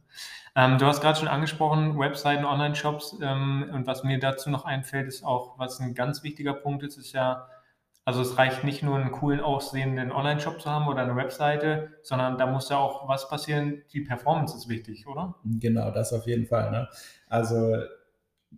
Ähm, 0.56 0.78
du 0.78 0.86
hast 0.86 1.02
gerade 1.02 1.18
schon 1.18 1.28
angesprochen, 1.28 1.98
Webseiten, 1.98 2.46
Online-Shops. 2.46 3.18
Ähm, 3.20 3.68
und 3.74 3.88
was 3.88 4.04
mir 4.04 4.20
dazu 4.20 4.52
noch 4.52 4.64
einfällt, 4.64 5.08
ist 5.08 5.24
auch, 5.24 5.58
was 5.58 5.80
ein 5.80 5.96
ganz 5.96 6.22
wichtiger 6.22 6.54
Punkt 6.54 6.84
ist, 6.84 6.98
ist 6.98 7.14
ja, 7.14 7.48
also 8.04 8.22
es 8.22 8.38
reicht 8.38 8.64
nicht 8.64 8.82
nur 8.82 8.98
einen 8.98 9.12
coolen 9.12 9.40
aussehenden 9.40 10.12
Online-Shop 10.12 10.60
zu 10.60 10.70
haben 10.70 10.88
oder 10.88 11.02
eine 11.02 11.16
Webseite, 11.16 11.90
sondern 12.02 12.38
da 12.38 12.48
muss 12.48 12.70
ja 12.70 12.78
auch 12.78 13.08
was 13.08 13.30
passieren. 13.30 13.84
Die 13.94 14.02
Performance 14.02 14.58
ist 14.58 14.68
wichtig, 14.68 15.08
oder? 15.08 15.36
Genau, 15.44 15.92
das 15.92 16.12
auf 16.12 16.26
jeden 16.26 16.48
Fall. 16.48 16.72
Ne? 16.72 16.88
Also 17.30 17.78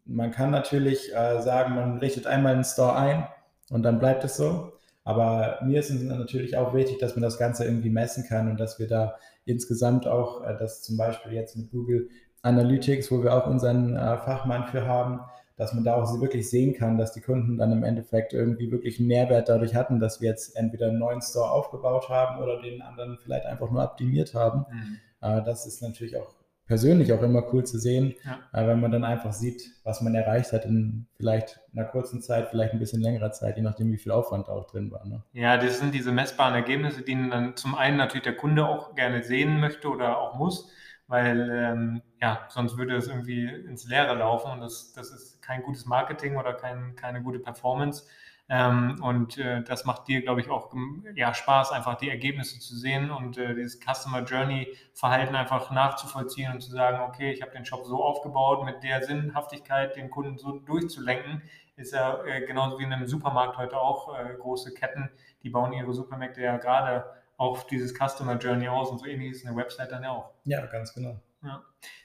man 0.05 0.31
kann 0.31 0.51
natürlich 0.51 1.13
äh, 1.13 1.41
sagen, 1.41 1.75
man 1.75 1.97
richtet 1.97 2.25
einmal 2.25 2.53
einen 2.53 2.63
Store 2.63 2.95
ein 2.95 3.27
und 3.69 3.83
dann 3.83 3.99
bleibt 3.99 4.23
es 4.23 4.37
so. 4.37 4.73
Aber 5.03 5.59
mir 5.61 5.81
ist 5.81 5.89
es 5.89 6.01
natürlich 6.01 6.55
auch 6.55 6.73
wichtig, 6.73 6.99
dass 6.99 7.15
man 7.15 7.23
das 7.23 7.37
Ganze 7.37 7.65
irgendwie 7.65 7.89
messen 7.89 8.25
kann 8.25 8.49
und 8.49 8.57
dass 8.57 8.79
wir 8.79 8.87
da 8.87 9.15
insgesamt 9.43 10.07
auch, 10.07 10.43
äh, 10.45 10.55
das 10.57 10.81
zum 10.83 10.95
Beispiel 10.95 11.33
jetzt 11.33 11.57
mit 11.57 11.69
Google 11.71 12.09
Analytics, 12.43 13.11
wo 13.11 13.21
wir 13.21 13.33
auch 13.33 13.47
unseren 13.47 13.95
äh, 13.95 14.17
Fachmann 14.17 14.67
für 14.67 14.87
haben, 14.87 15.19
dass 15.55 15.73
man 15.73 15.83
da 15.83 15.95
auch 15.95 16.19
wirklich 16.19 16.49
sehen 16.49 16.73
kann, 16.73 16.97
dass 16.97 17.13
die 17.13 17.21
Kunden 17.21 17.57
dann 17.57 17.71
im 17.71 17.83
Endeffekt 17.83 18.33
irgendwie 18.33 18.71
wirklich 18.71 18.99
einen 18.99 19.07
Mehrwert 19.07 19.49
dadurch 19.49 19.75
hatten, 19.75 19.99
dass 19.99 20.21
wir 20.21 20.29
jetzt 20.29 20.55
entweder 20.55 20.87
einen 20.87 20.99
neuen 20.99 21.21
Store 21.21 21.51
aufgebaut 21.51 22.09
haben 22.09 22.41
oder 22.41 22.61
den 22.61 22.81
anderen 22.81 23.17
vielleicht 23.21 23.45
einfach 23.45 23.69
nur 23.69 23.83
optimiert 23.83 24.33
haben. 24.33 24.65
Mhm. 24.71 24.99
Äh, 25.21 25.43
das 25.43 25.65
ist 25.65 25.81
natürlich 25.81 26.17
auch 26.17 26.33
persönlich 26.65 27.11
auch 27.13 27.21
immer 27.21 27.53
cool 27.53 27.63
zu 27.65 27.77
sehen, 27.77 28.15
ja. 28.23 28.39
äh, 28.53 28.67
wenn 28.67 28.79
man 28.79 28.91
dann 28.91 29.03
einfach 29.03 29.33
sieht, 29.33 29.69
was 29.83 30.01
man 30.01 30.15
erreicht 30.15 30.53
hat 30.53 30.65
in 30.65 31.07
vielleicht 31.17 31.59
einer 31.73 31.85
kurzen 31.85 32.21
Zeit, 32.21 32.49
vielleicht 32.49 32.73
ein 32.73 32.79
bisschen 32.79 33.01
längerer 33.01 33.31
Zeit, 33.31 33.57
je 33.57 33.63
nachdem, 33.63 33.91
wie 33.91 33.97
viel 33.97 34.11
Aufwand 34.11 34.47
da 34.47 34.53
auch 34.53 34.65
drin 34.65 34.91
war. 34.91 35.05
Ne? 35.05 35.21
Ja, 35.33 35.57
das 35.57 35.79
sind 35.79 35.93
diese 35.93 36.11
messbaren 36.11 36.55
Ergebnisse, 36.55 37.01
die 37.03 37.29
dann 37.29 37.55
zum 37.57 37.75
einen 37.75 37.97
natürlich 37.97 38.23
der 38.23 38.35
Kunde 38.35 38.67
auch 38.67 38.95
gerne 38.95 39.23
sehen 39.23 39.59
möchte 39.59 39.89
oder 39.89 40.17
auch 40.17 40.35
muss, 40.35 40.71
weil 41.13 41.51
ähm, 41.51 42.01
ja, 42.19 42.47
sonst 42.49 42.75
würde 42.75 42.95
es 42.95 43.07
irgendwie 43.07 43.45
ins 43.45 43.87
Leere 43.87 44.15
laufen 44.15 44.49
und 44.49 44.61
das, 44.61 44.93
das 44.93 45.11
ist 45.11 45.43
kein 45.43 45.61
gutes 45.61 45.85
Marketing 45.85 46.37
oder 46.37 46.55
kein, 46.55 46.95
keine 46.95 47.21
gute 47.21 47.37
Performance. 47.37 48.07
Ähm, 48.49 48.97
und 48.99 49.37
äh, 49.37 49.61
das 49.61 49.85
macht 49.85 50.07
dir, 50.07 50.23
glaube 50.23 50.41
ich, 50.41 50.49
auch 50.49 50.73
ja, 51.13 51.35
Spaß, 51.35 51.71
einfach 51.71 51.97
die 51.97 52.09
Ergebnisse 52.09 52.59
zu 52.59 52.75
sehen 52.75 53.11
und 53.11 53.37
äh, 53.37 53.53
dieses 53.53 53.79
Customer 53.79 54.23
Journey 54.23 54.75
Verhalten 54.95 55.35
einfach 55.35 55.69
nachzuvollziehen 55.69 56.51
und 56.51 56.61
zu 56.61 56.71
sagen, 56.71 56.99
okay, 57.07 57.31
ich 57.31 57.43
habe 57.43 57.51
den 57.51 57.63
Shop 57.63 57.85
so 57.85 58.03
aufgebaut, 58.03 58.65
mit 58.65 58.81
der 58.81 59.03
Sinnhaftigkeit 59.03 59.95
den 59.95 60.09
Kunden 60.09 60.39
so 60.39 60.57
durchzulenken, 60.57 61.43
ist 61.75 61.93
ja 61.93 62.23
äh, 62.23 62.43
genauso 62.47 62.79
wie 62.79 62.85
in 62.85 62.93
einem 62.93 63.05
Supermarkt 63.05 63.57
heute 63.57 63.77
auch 63.77 64.17
äh, 64.17 64.33
große 64.33 64.73
Ketten, 64.73 65.11
die 65.43 65.51
bauen 65.51 65.73
ihre 65.73 65.93
Supermärkte 65.93 66.41
ja 66.41 66.57
gerade 66.57 67.05
auf 67.43 67.67
dieses 67.67 67.93
Customer 67.93 68.37
Journey 68.37 68.67
aus 68.67 68.89
und 68.89 68.99
so 68.99 69.05
ähnlich 69.05 69.31
ist 69.31 69.45
eine 69.45 69.55
Website 69.55 69.91
dann 69.91 70.03
ja 70.03 70.11
auch. 70.11 70.31
Ja, 70.45 70.65
ganz 70.65 70.93
genau. 70.93 71.19
Ja. 71.43 71.61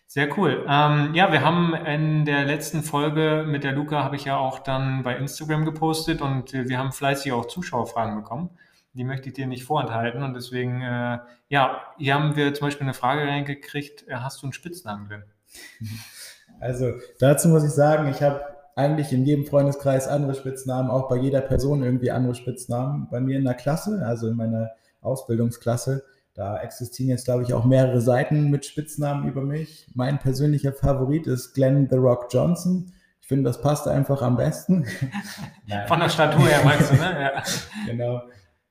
Sehr 0.07 0.37
cool. 0.38 0.64
Ähm, 0.68 1.14
ja, 1.14 1.30
wir 1.30 1.45
haben 1.45 1.75
in 1.75 2.25
der 2.25 2.45
letzten 2.45 2.83
Folge 2.83 3.45
mit 3.47 3.62
der 3.62 3.73
Luca, 3.73 4.02
habe 4.02 4.16
ich 4.16 4.25
ja 4.25 4.37
auch 4.37 4.59
dann 4.59 5.02
bei 5.02 5.16
Instagram 5.16 5.64
gepostet 5.64 6.23
und 6.23 6.52
wir 6.52 6.78
haben 6.78 6.92
fleißig 6.92 7.33
auch 7.33 7.47
Zuschauerfragen 7.47 8.16
bekommen. 8.16 8.50
Die 8.95 9.04
möchte 9.04 9.28
ich 9.28 9.35
dir 9.35 9.47
nicht 9.47 9.64
vorenthalten 9.64 10.23
und 10.23 10.35
deswegen, 10.35 10.80
äh, 10.83 11.18
ja, 11.49 11.83
hier 11.99 12.14
haben 12.14 12.37
wir 12.37 12.52
zum 12.54 12.66
Beispiel 12.66 12.87
eine 12.87 12.95
Frage 12.95 13.23
reingekriegt, 13.23 14.09
äh, 14.09 14.14
hast 14.14 14.42
du 14.42 14.47
einen 14.47 14.52
Spitznamen 14.52 15.09
drin? 15.09 15.23
Also 16.61 16.95
dazu 17.21 17.47
muss 17.47 17.62
ich 17.62 17.71
sagen, 17.71 18.09
ich 18.09 18.21
habe 18.21 18.42
eigentlich 18.75 19.12
in 19.12 19.25
jedem 19.25 19.45
Freundeskreis 19.45 20.07
andere 20.07 20.35
Spitznamen, 20.35 20.90
auch 20.90 21.09
bei 21.09 21.16
jeder 21.16 21.40
Person 21.40 21.83
irgendwie 21.83 22.12
andere 22.12 22.37
Spitznamen. 22.37 23.09
Bei 23.11 23.21
mir 23.21 23.37
in 23.37 23.45
der 23.45 23.54
Klasse, 23.54 24.02
also 24.04 24.28
in 24.28 24.37
meiner 24.37 24.71
Ausbildungsklasse, 25.08 26.04
da 26.34 26.56
existieren 26.60 27.10
jetzt, 27.10 27.24
glaube 27.24 27.42
ich, 27.42 27.52
auch 27.52 27.64
mehrere 27.64 28.00
Seiten 28.00 28.48
mit 28.50 28.64
Spitznamen 28.64 29.28
über 29.28 29.42
mich. 29.42 29.88
Mein 29.94 30.20
persönlicher 30.20 30.72
Favorit 30.72 31.26
ist 31.26 31.52
Glenn 31.54 31.88
The 31.90 31.96
Rock 31.96 32.28
Johnson. 32.30 32.92
Ich 33.20 33.26
finde, 33.26 33.50
das 33.50 33.60
passt 33.60 33.88
einfach 33.88 34.22
am 34.22 34.36
besten. 34.36 34.86
Von 35.88 35.98
der 36.00 36.08
Statur 36.08 36.46
her 36.46 36.60
meinst 36.64 36.92
du, 36.92 36.94
ne? 36.94 37.20
Ja. 37.20 37.42
genau. 37.86 38.22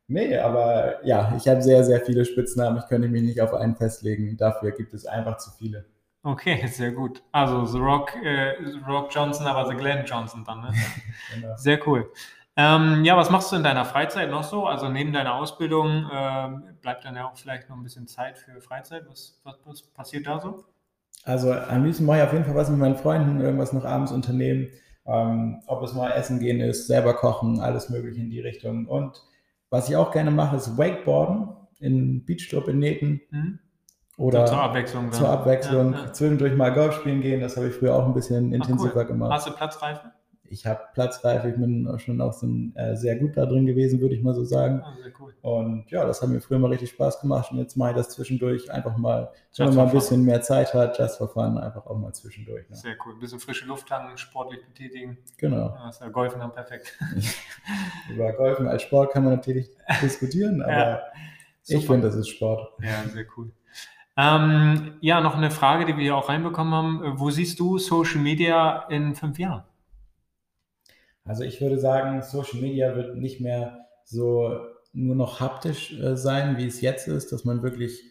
Nee, 0.08 0.38
aber 0.38 1.06
ja, 1.06 1.34
ich 1.36 1.48
habe 1.50 1.62
sehr, 1.62 1.84
sehr 1.84 2.00
viele 2.00 2.24
Spitznamen. 2.24 2.80
Ich 2.80 2.88
könnte 2.88 3.10
mich 3.10 3.24
nicht 3.24 3.42
auf 3.42 3.54
einen 3.54 3.76
festlegen. 3.76 4.38
Dafür 4.38 4.72
gibt 4.72 4.94
es 4.94 5.06
einfach 5.06 5.36
zu 5.36 5.52
viele. 5.52 5.86
Okay, 6.24 6.66
sehr 6.68 6.92
gut. 6.92 7.22
Also 7.32 7.66
The 7.66 7.78
Rock, 7.78 8.16
äh, 8.24 8.56
The 8.64 8.80
Rock 8.88 9.14
Johnson, 9.14 9.46
aber 9.46 9.70
The 9.70 9.76
Glenn 9.76 10.06
Johnson 10.06 10.44
dann, 10.46 10.62
ne? 10.62 10.74
genau. 11.34 11.56
Sehr 11.58 11.86
cool. 11.86 12.10
Ähm, 12.60 13.06
ja, 13.06 13.16
was 13.16 13.30
machst 13.30 13.52
du 13.52 13.56
in 13.56 13.64
deiner 13.64 13.86
Freizeit 13.86 14.32
noch 14.32 14.44
so? 14.44 14.66
Also 14.66 14.90
neben 14.90 15.14
deiner 15.14 15.36
Ausbildung 15.36 16.10
ähm, 16.12 16.64
bleibt 16.82 17.06
dann 17.06 17.16
ja 17.16 17.28
auch 17.28 17.38
vielleicht 17.38 17.70
noch 17.70 17.78
ein 17.78 17.84
bisschen 17.84 18.08
Zeit 18.08 18.40
für 18.40 18.60
Freizeit. 18.62 19.04
Was, 19.08 19.40
was, 19.44 19.56
was 19.64 19.84
passiert 19.84 20.26
da 20.26 20.40
so? 20.40 20.66
Also 21.24 21.54
am 21.54 21.86
liebsten 21.86 22.06
mache 22.06 22.18
ich 22.18 22.24
auf 22.24 22.34
jeden 22.34 22.46
Fall 22.46 22.56
was 22.56 22.70
mit 22.70 22.80
meinen 22.80 22.96
Freunden, 22.96 23.42
irgendwas 23.42 23.74
noch 23.74 23.86
abends 23.86 24.12
unternehmen. 24.12 24.70
Ähm, 25.06 25.62
ob 25.68 25.84
es 25.84 25.94
mal 25.94 26.10
essen 26.12 26.40
gehen 26.40 26.60
ist, 26.60 26.88
selber 26.88 27.14
kochen, 27.14 27.60
alles 27.60 27.90
mögliche 27.90 28.22
in 28.22 28.32
die 28.32 28.42
Richtung. 28.42 28.88
Und 28.88 29.22
was 29.70 29.88
ich 29.88 29.96
auch 29.96 30.12
gerne 30.12 30.32
mache, 30.32 30.56
ist 30.56 30.78
Wakeboarden 30.78 31.50
in 31.80 32.26
Beachclub 32.26 32.68
in 32.68 32.80
Nähten. 32.80 33.22
Mhm. 33.30 33.60
Oder 34.18 34.48
so 34.48 34.56
zur 34.56 34.64
Abwechslung. 34.64 35.12
Zur 35.12 35.30
Abwechslung. 35.30 35.94
Ja, 35.94 36.06
ja. 36.06 36.14
Zwischendurch 36.14 36.56
mal 36.56 36.74
Golf 36.74 36.96
spielen 36.96 37.22
gehen, 37.22 37.40
das 37.40 37.56
habe 37.56 37.68
ich 37.68 37.76
früher 37.76 37.94
auch 37.94 38.06
ein 38.06 38.16
bisschen 38.16 38.52
intensiver 38.52 38.94
Ach, 38.94 39.02
cool. 39.02 39.06
gemacht. 39.06 39.32
Hast 39.32 39.48
du 39.48 39.52
Platzreife? 39.52 40.12
Ich 40.50 40.66
habe 40.66 40.82
Platzreife, 40.94 41.50
ich 41.50 41.56
bin 41.56 41.90
schon 42.00 42.22
auch 42.22 42.34
so 42.34 42.48
ein, 42.48 42.76
äh, 42.76 42.96
sehr 42.96 43.16
gut 43.16 43.36
da 43.38 43.46
drin 43.46 43.66
gewesen, 43.66 44.00
würde 44.02 44.16
ich 44.16 44.24
mal 44.24 44.34
so 44.34 44.44
sagen. 44.44 44.82
Ah, 44.84 44.96
cool. 45.20 45.34
Und 45.42 45.90
ja, 45.90 46.06
das 46.06 46.22
hat 46.22 46.30
mir 46.30 46.42
früher 46.42 46.60
mal 46.60 46.70
richtig 46.70 46.90
Spaß 46.92 47.22
gemacht 47.22 47.52
und 47.52 47.58
jetzt 47.60 47.76
mache 47.78 47.92
ich 47.92 47.96
das 47.96 48.10
zwischendurch 48.10 48.72
einfach 48.72 48.98
mal, 48.98 49.32
wenn 49.58 49.68
man 49.68 49.76
mal 49.76 49.86
ein 49.88 49.92
bisschen 49.92 50.24
mehr 50.24 50.42
Zeit 50.42 50.74
hat, 50.74 50.98
just 50.98 51.18
for 51.18 51.30
fun, 51.30 51.58
einfach 51.58 51.86
auch 51.86 51.98
mal 51.98 52.14
zwischendurch. 52.14 52.70
Ne? 52.70 52.76
Sehr 52.76 52.96
cool. 53.06 53.14
Ein 53.14 53.20
bisschen 53.20 53.40
frische 53.40 53.66
Luft 53.66 53.88
tanken, 53.88 54.18
sportlich 54.18 54.66
betätigen. 54.66 55.18
Genau. 55.38 55.76
Ja, 55.76 55.90
ist 55.90 56.02
ja 56.02 56.10
Golfen 56.10 56.40
dann 56.40 56.52
perfekt. 56.52 56.98
Über 58.14 58.34
Golfen 58.34 58.68
als 58.68 58.84
Sport 58.84 59.12
kann 59.12 59.24
man 59.24 59.34
natürlich 59.36 59.70
diskutieren, 60.02 60.62
aber 60.62 60.72
ja, 60.72 61.02
ich 61.68 61.86
finde, 61.86 62.08
das 62.08 62.16
ist 62.16 62.30
Sport. 62.30 62.74
Ja, 62.82 63.04
sehr 63.10 63.26
cool. 63.36 63.52
Ähm, 64.20 64.96
ja, 65.00 65.22
noch 65.22 65.36
eine 65.36 65.52
Frage, 65.52 65.86
die 65.86 65.96
wir 65.96 66.04
hier 66.04 66.16
auch 66.16 66.28
reinbekommen 66.28 66.74
haben. 66.74 67.20
Wo 67.20 67.30
siehst 67.30 67.60
du 67.60 67.78
Social 67.78 68.20
Media 68.20 68.88
in 68.90 69.14
fünf 69.14 69.38
Jahren? 69.38 69.64
Also 71.28 71.44
ich 71.44 71.62
würde 71.62 71.80
sagen, 71.80 72.22
Social 72.22 72.62
Media 72.62 72.96
wird 72.96 73.18
nicht 73.18 73.42
mehr 73.42 73.86
so 74.04 74.60
nur 74.94 75.16
noch 75.16 75.40
haptisch 75.40 76.00
äh, 76.00 76.16
sein, 76.16 76.58
wie 76.58 76.66
es 76.66 76.82
jetzt 76.82 77.08
ist, 77.08 77.32
dass 77.32 77.46
man 77.46 77.62
wirklich 77.62 78.02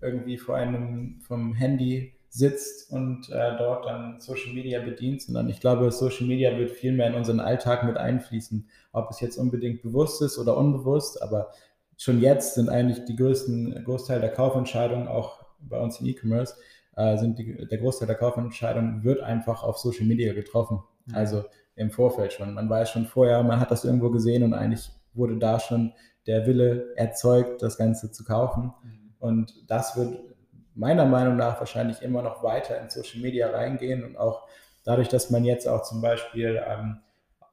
irgendwie 0.00 0.36
vor 0.36 0.56
einem 0.56 1.20
vom 1.22 1.54
Handy 1.54 2.12
sitzt 2.28 2.92
und 2.92 3.30
äh, 3.30 3.56
dort 3.56 3.86
dann 3.86 4.20
Social 4.20 4.52
Media 4.52 4.80
bedient, 4.80 5.22
sondern 5.22 5.48
ich 5.48 5.60
glaube, 5.60 5.90
Social 5.90 6.26
Media 6.26 6.56
wird 6.58 6.70
viel 6.70 6.92
mehr 6.92 7.08
in 7.08 7.14
unseren 7.14 7.40
Alltag 7.40 7.84
mit 7.84 7.96
einfließen, 7.96 8.68
ob 8.92 9.10
es 9.10 9.20
jetzt 9.20 9.38
unbedingt 9.38 9.82
bewusst 9.82 10.20
ist 10.20 10.38
oder 10.38 10.56
unbewusst, 10.56 11.22
aber 11.22 11.50
schon 11.96 12.20
jetzt 12.20 12.54
sind 12.54 12.68
eigentlich 12.68 13.06
die 13.06 13.16
größten 13.16 13.82
Großteil 13.84 14.20
der 14.20 14.32
Kaufentscheidungen 14.32 15.08
auch 15.08 15.46
bei 15.60 15.80
uns 15.80 15.98
in 16.00 16.06
E-Commerce 16.06 16.56
äh, 16.96 17.16
sind 17.16 17.38
die, 17.38 17.66
der 17.66 17.78
Großteil 17.78 18.06
der 18.06 18.16
Kaufentscheidungen 18.16 19.02
wird 19.02 19.20
einfach 19.20 19.62
auf 19.62 19.78
Social 19.78 20.06
Media 20.06 20.34
getroffen. 20.34 20.80
Mhm. 21.06 21.14
Also 21.14 21.44
im 21.76 21.90
Vorfeld 21.90 22.32
schon. 22.32 22.54
Man 22.54 22.68
weiß 22.68 22.90
schon 22.90 23.06
vorher, 23.06 23.42
man 23.42 23.60
hat 23.60 23.70
das 23.70 23.84
irgendwo 23.84 24.10
gesehen 24.10 24.42
und 24.42 24.54
eigentlich 24.54 24.90
wurde 25.14 25.36
da 25.38 25.60
schon 25.60 25.92
der 26.26 26.46
Wille 26.46 26.96
erzeugt, 26.96 27.62
das 27.62 27.76
Ganze 27.76 28.10
zu 28.10 28.24
kaufen. 28.24 28.74
Mhm. 28.82 29.14
Und 29.18 29.70
das 29.70 29.96
wird 29.96 30.18
meiner 30.74 31.06
Meinung 31.06 31.36
nach 31.36 31.58
wahrscheinlich 31.58 32.02
immer 32.02 32.22
noch 32.22 32.42
weiter 32.42 32.80
in 32.80 32.90
Social 32.90 33.20
Media 33.20 33.48
reingehen 33.50 34.04
und 34.04 34.16
auch 34.16 34.46
dadurch, 34.84 35.08
dass 35.08 35.30
man 35.30 35.44
jetzt 35.44 35.66
auch 35.66 35.82
zum 35.82 36.00
Beispiel 36.00 36.62
ähm, 36.66 36.98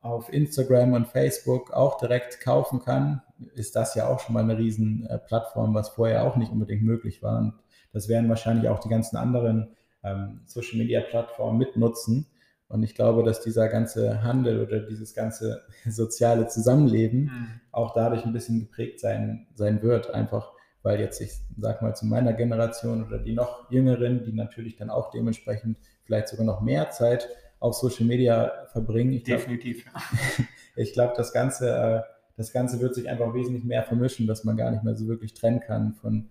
auf 0.01 0.31
Instagram 0.31 0.93
und 0.93 1.07
Facebook 1.07 1.71
auch 1.71 1.97
direkt 1.97 2.41
kaufen 2.41 2.81
kann, 2.81 3.21
ist 3.55 3.75
das 3.75 3.95
ja 3.95 4.07
auch 4.07 4.19
schon 4.19 4.33
mal 4.33 4.43
eine 4.43 4.57
riesen 4.57 5.07
äh, 5.07 5.17
Plattform, 5.17 5.73
was 5.73 5.89
vorher 5.89 6.25
auch 6.25 6.35
nicht 6.35 6.51
unbedingt 6.51 6.83
möglich 6.83 7.23
war. 7.23 7.39
Und 7.39 7.53
das 7.93 8.09
werden 8.09 8.29
wahrscheinlich 8.29 8.69
auch 8.69 8.79
die 8.79 8.89
ganzen 8.89 9.17
anderen 9.17 9.75
ähm, 10.03 10.41
Social 10.45 10.77
Media 10.77 11.01
Plattformen 11.01 11.57
mitnutzen. 11.57 12.27
Und 12.67 12.83
ich 12.83 12.95
glaube, 12.95 13.23
dass 13.23 13.41
dieser 13.41 13.69
ganze 13.69 14.23
Handel 14.23 14.61
oder 14.61 14.79
dieses 14.79 15.13
ganze 15.13 15.61
soziale 15.85 16.47
Zusammenleben 16.47 17.23
mhm. 17.25 17.61
auch 17.71 17.93
dadurch 17.93 18.25
ein 18.25 18.33
bisschen 18.33 18.59
geprägt 18.59 18.99
sein, 18.99 19.47
sein 19.55 19.81
wird. 19.81 20.11
Einfach 20.11 20.53
weil 20.83 20.99
jetzt, 20.99 21.21
ich 21.21 21.31
sag 21.57 21.81
mal, 21.81 21.95
zu 21.95 22.05
meiner 22.05 22.33
Generation 22.33 23.05
oder 23.05 23.17
die 23.17 23.33
noch 23.33 23.71
jüngeren, 23.71 24.23
die 24.23 24.33
natürlich 24.33 24.75
dann 24.75 24.89
auch 24.89 25.09
dementsprechend 25.09 25.77
vielleicht 26.03 26.27
sogar 26.27 26.45
noch 26.45 26.61
mehr 26.61 26.91
Zeit 26.91 27.29
auf 27.59 27.73
Social 27.75 28.05
Media 28.05 28.51
verbringen. 28.73 29.13
Ich 29.13 29.23
Definitiv. 29.23 29.85
Glaub, 29.85 30.47
ich 30.75 30.93
glaube, 30.93 31.13
das 31.15 31.31
Ganze, 31.31 31.69
äh, 31.69 32.01
das 32.35 32.51
Ganze 32.51 32.81
wird 32.81 32.93
sich 32.93 33.09
einfach 33.09 33.33
wesentlich 33.33 33.63
mehr 33.63 33.83
vermischen, 33.83 34.27
dass 34.27 34.43
man 34.43 34.57
gar 34.57 34.71
nicht 34.71 34.83
mehr 34.83 34.95
so 34.95 35.07
wirklich 35.07 35.33
trennen 35.33 35.61
kann 35.61 35.93
von, 35.93 36.29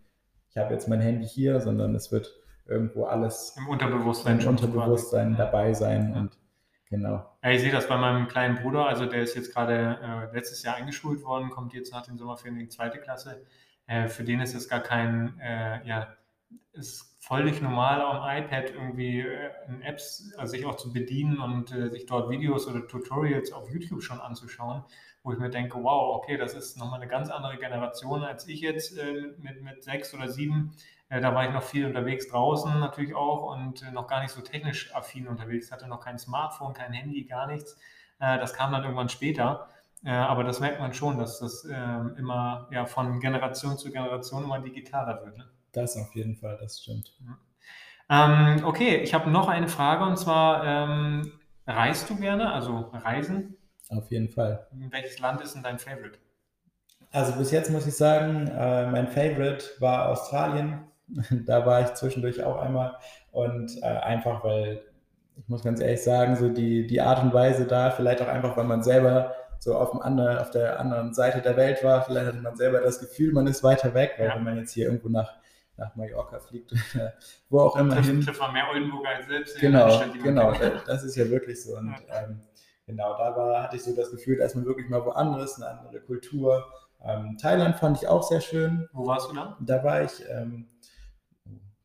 ich 0.50 0.58
habe 0.58 0.74
jetzt 0.74 0.86
mein 0.86 1.00
Handy 1.00 1.26
hier, 1.26 1.60
sondern 1.60 1.94
es 1.94 2.12
wird 2.12 2.34
irgendwo 2.72 3.04
alles 3.04 3.54
im 3.56 3.68
Unterbewusstsein, 3.68 4.40
im 4.40 4.48
Unterbewusstsein 4.48 5.36
dabei 5.36 5.72
sein. 5.74 6.12
Ja. 6.12 6.20
Und 6.20 6.38
genau. 6.88 7.26
Ja, 7.42 7.50
ich 7.50 7.60
sehe 7.60 7.72
das 7.72 7.88
bei 7.88 7.96
meinem 7.96 8.28
kleinen 8.28 8.56
Bruder, 8.56 8.86
also 8.86 9.06
der 9.06 9.22
ist 9.22 9.36
jetzt 9.36 9.54
gerade 9.54 9.98
äh, 10.02 10.34
letztes 10.34 10.62
Jahr 10.62 10.76
eingeschult 10.76 11.22
worden, 11.22 11.50
kommt 11.50 11.72
jetzt 11.74 11.92
nach 11.92 12.02
den 12.02 12.18
Sommerferien 12.18 12.58
in 12.58 12.66
die 12.66 12.70
zweite 12.70 12.98
Klasse. 12.98 13.44
Äh, 13.86 14.08
für 14.08 14.24
den 14.24 14.40
ist 14.40 14.54
es 14.54 14.68
gar 14.68 14.80
kein, 14.80 15.38
äh, 15.40 15.86
ja, 15.86 16.16
ist 16.72 17.12
völlig 17.20 17.62
normal 17.62 18.00
am 18.00 18.44
iPad 18.44 18.70
irgendwie 18.70 19.20
äh, 19.20 19.50
in 19.68 19.82
Apps 19.82 20.32
also 20.36 20.52
sich 20.52 20.66
auch 20.66 20.76
zu 20.76 20.92
bedienen 20.92 21.38
und 21.38 21.72
äh, 21.72 21.88
sich 21.90 22.06
dort 22.06 22.30
Videos 22.30 22.66
oder 22.66 22.86
Tutorials 22.86 23.52
auf 23.52 23.70
YouTube 23.70 24.02
schon 24.02 24.20
anzuschauen, 24.20 24.84
wo 25.22 25.32
ich 25.32 25.38
mir 25.38 25.50
denke, 25.50 25.78
wow, 25.82 26.16
okay, 26.16 26.36
das 26.36 26.54
ist 26.54 26.78
nochmal 26.78 27.00
eine 27.00 27.08
ganz 27.08 27.30
andere 27.30 27.58
Generation 27.58 28.24
als 28.24 28.48
ich 28.48 28.60
jetzt 28.60 28.98
äh, 28.98 29.34
mit, 29.38 29.62
mit 29.62 29.84
sechs 29.84 30.12
oder 30.14 30.28
sieben 30.28 30.72
da 31.20 31.34
war 31.34 31.44
ich 31.44 31.52
noch 31.52 31.62
viel 31.62 31.86
unterwegs 31.86 32.28
draußen 32.28 32.80
natürlich 32.80 33.14
auch 33.14 33.54
und 33.54 33.82
äh, 33.82 33.90
noch 33.90 34.06
gar 34.06 34.22
nicht 34.22 34.30
so 34.30 34.40
technisch 34.40 34.94
affin 34.94 35.28
unterwegs. 35.28 35.70
Hatte 35.70 35.88
noch 35.88 36.00
kein 36.00 36.18
Smartphone, 36.18 36.72
kein 36.72 36.92
Handy, 36.92 37.24
gar 37.24 37.46
nichts. 37.46 37.78
Äh, 38.20 38.38
das 38.38 38.54
kam 38.54 38.72
dann 38.72 38.82
irgendwann 38.82 39.08
später. 39.08 39.68
aber 40.04 40.42
das 40.42 40.58
merkt 40.58 40.80
man 40.80 40.92
schon, 40.92 41.16
dass 41.18 41.38
das 41.38 41.64
ähm, 41.64 42.16
immer 42.18 42.66
ja, 42.72 42.86
von 42.86 43.20
Generation 43.20 43.78
zu 43.78 43.92
Generation 43.92 44.42
immer 44.42 44.58
digitaler 44.58 45.24
wird. 45.24 45.36
Ne? 45.38 45.48
Das 45.70 45.96
auf 45.96 46.12
jeden 46.16 46.34
Fall, 46.34 46.58
das 46.60 46.80
stimmt. 46.80 47.16
Ähm, 48.10 48.62
okay, 48.64 48.96
ich 48.96 49.14
habe 49.14 49.30
noch 49.30 49.48
eine 49.48 49.68
Frage 49.68 50.04
und 50.04 50.18
zwar, 50.18 50.64
ähm, 50.64 51.32
reist 51.66 52.10
du 52.10 52.16
gerne, 52.16 52.52
also 52.52 52.90
reisen? 52.92 53.56
Auf 53.88 54.10
jeden 54.10 54.28
Fall. 54.28 54.66
Welches 54.72 55.18
Land 55.18 55.40
ist 55.40 55.54
denn 55.54 55.62
dein 55.62 55.78
Favorite? 55.78 56.18
Also 57.10 57.32
bis 57.34 57.50
jetzt 57.50 57.70
muss 57.70 57.86
ich 57.86 57.96
sagen, 57.96 58.48
äh, 58.48 58.86
mein 58.86 59.08
Favorite 59.08 59.64
war 59.80 60.08
Australien. 60.08 60.84
da 61.46 61.66
war 61.66 61.80
ich 61.82 61.94
zwischendurch 61.94 62.42
auch 62.42 62.60
einmal 62.60 62.96
und 63.30 63.76
äh, 63.82 63.86
einfach, 63.86 64.44
weil 64.44 64.82
ich 65.36 65.48
muss 65.48 65.64
ganz 65.64 65.80
ehrlich 65.80 66.02
sagen, 66.02 66.36
so 66.36 66.48
die, 66.48 66.86
die 66.86 67.00
Art 67.00 67.22
und 67.22 67.32
Weise 67.32 67.66
da, 67.66 67.90
vielleicht 67.90 68.20
auch 68.22 68.28
einfach, 68.28 68.56
weil 68.56 68.64
man 68.64 68.82
selber 68.82 69.34
so 69.58 69.76
auf, 69.76 69.92
dem 69.92 70.02
anderen, 70.02 70.38
auf 70.38 70.50
der 70.50 70.80
anderen 70.80 71.14
Seite 71.14 71.40
der 71.40 71.56
Welt 71.56 71.82
war, 71.84 72.02
vielleicht 72.02 72.26
hatte 72.26 72.40
man 72.40 72.56
selber 72.56 72.80
das 72.80 73.00
Gefühl, 73.00 73.32
man 73.32 73.46
ist 73.46 73.62
weiter 73.62 73.94
weg, 73.94 74.14
weil 74.18 74.28
ja. 74.28 74.34
wenn 74.34 74.44
man 74.44 74.56
jetzt 74.56 74.72
hier 74.72 74.86
irgendwo 74.86 75.08
nach 75.08 75.32
nach 75.76 75.94
Mallorca 75.96 76.38
fliegt 76.38 76.72
oder 76.94 77.14
wo 77.48 77.60
auch 77.60 77.76
immer 77.76 77.96
hin. 77.96 78.20
Trifft 78.20 78.40
man 78.40 78.52
mehr 78.52 78.68
Oldenburger 78.70 79.08
als 79.10 79.26
selbst. 79.26 79.58
Genau, 79.58 80.02
genau, 80.22 80.52
das 80.86 81.04
ist 81.04 81.16
ja 81.16 81.28
wirklich 81.28 81.62
so. 81.62 81.76
Und 81.76 81.94
ähm, 82.08 82.40
genau, 82.86 83.16
da 83.16 83.36
war, 83.36 83.62
hatte 83.62 83.76
ich 83.76 83.84
so 83.84 83.94
das 83.94 84.10
Gefühl, 84.10 84.38
dass 84.38 84.54
man 84.54 84.64
wirklich 84.64 84.88
mal 84.88 85.04
woanders, 85.04 85.60
eine 85.60 85.78
andere 85.78 86.00
Kultur. 86.00 86.64
Ähm, 87.04 87.36
Thailand 87.40 87.76
fand 87.76 88.00
ich 88.00 88.08
auch 88.08 88.22
sehr 88.22 88.40
schön. 88.40 88.88
Wo 88.92 89.06
warst 89.06 89.30
du 89.30 89.34
da? 89.34 89.56
Da 89.60 89.82
war 89.82 90.02
ich 90.02 90.22
ähm, 90.30 90.68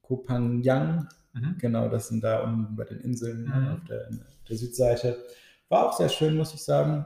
Koh 0.08 0.24
Phangan, 0.26 1.10
mhm. 1.34 1.56
genau, 1.60 1.90
das 1.90 2.08
sind 2.08 2.24
da 2.24 2.44
unten 2.44 2.76
bei 2.76 2.86
den 2.86 3.00
Inseln 3.02 3.46
mhm. 3.46 3.74
auf, 3.74 3.84
der, 3.90 4.10
der 4.48 4.56
Südseite. 4.56 5.18
War 5.70 5.88
auch 5.88 5.94
sehr 5.94 6.10
schön, 6.10 6.38
muss 6.38 6.54
ich 6.54 6.64
sagen. 6.64 7.06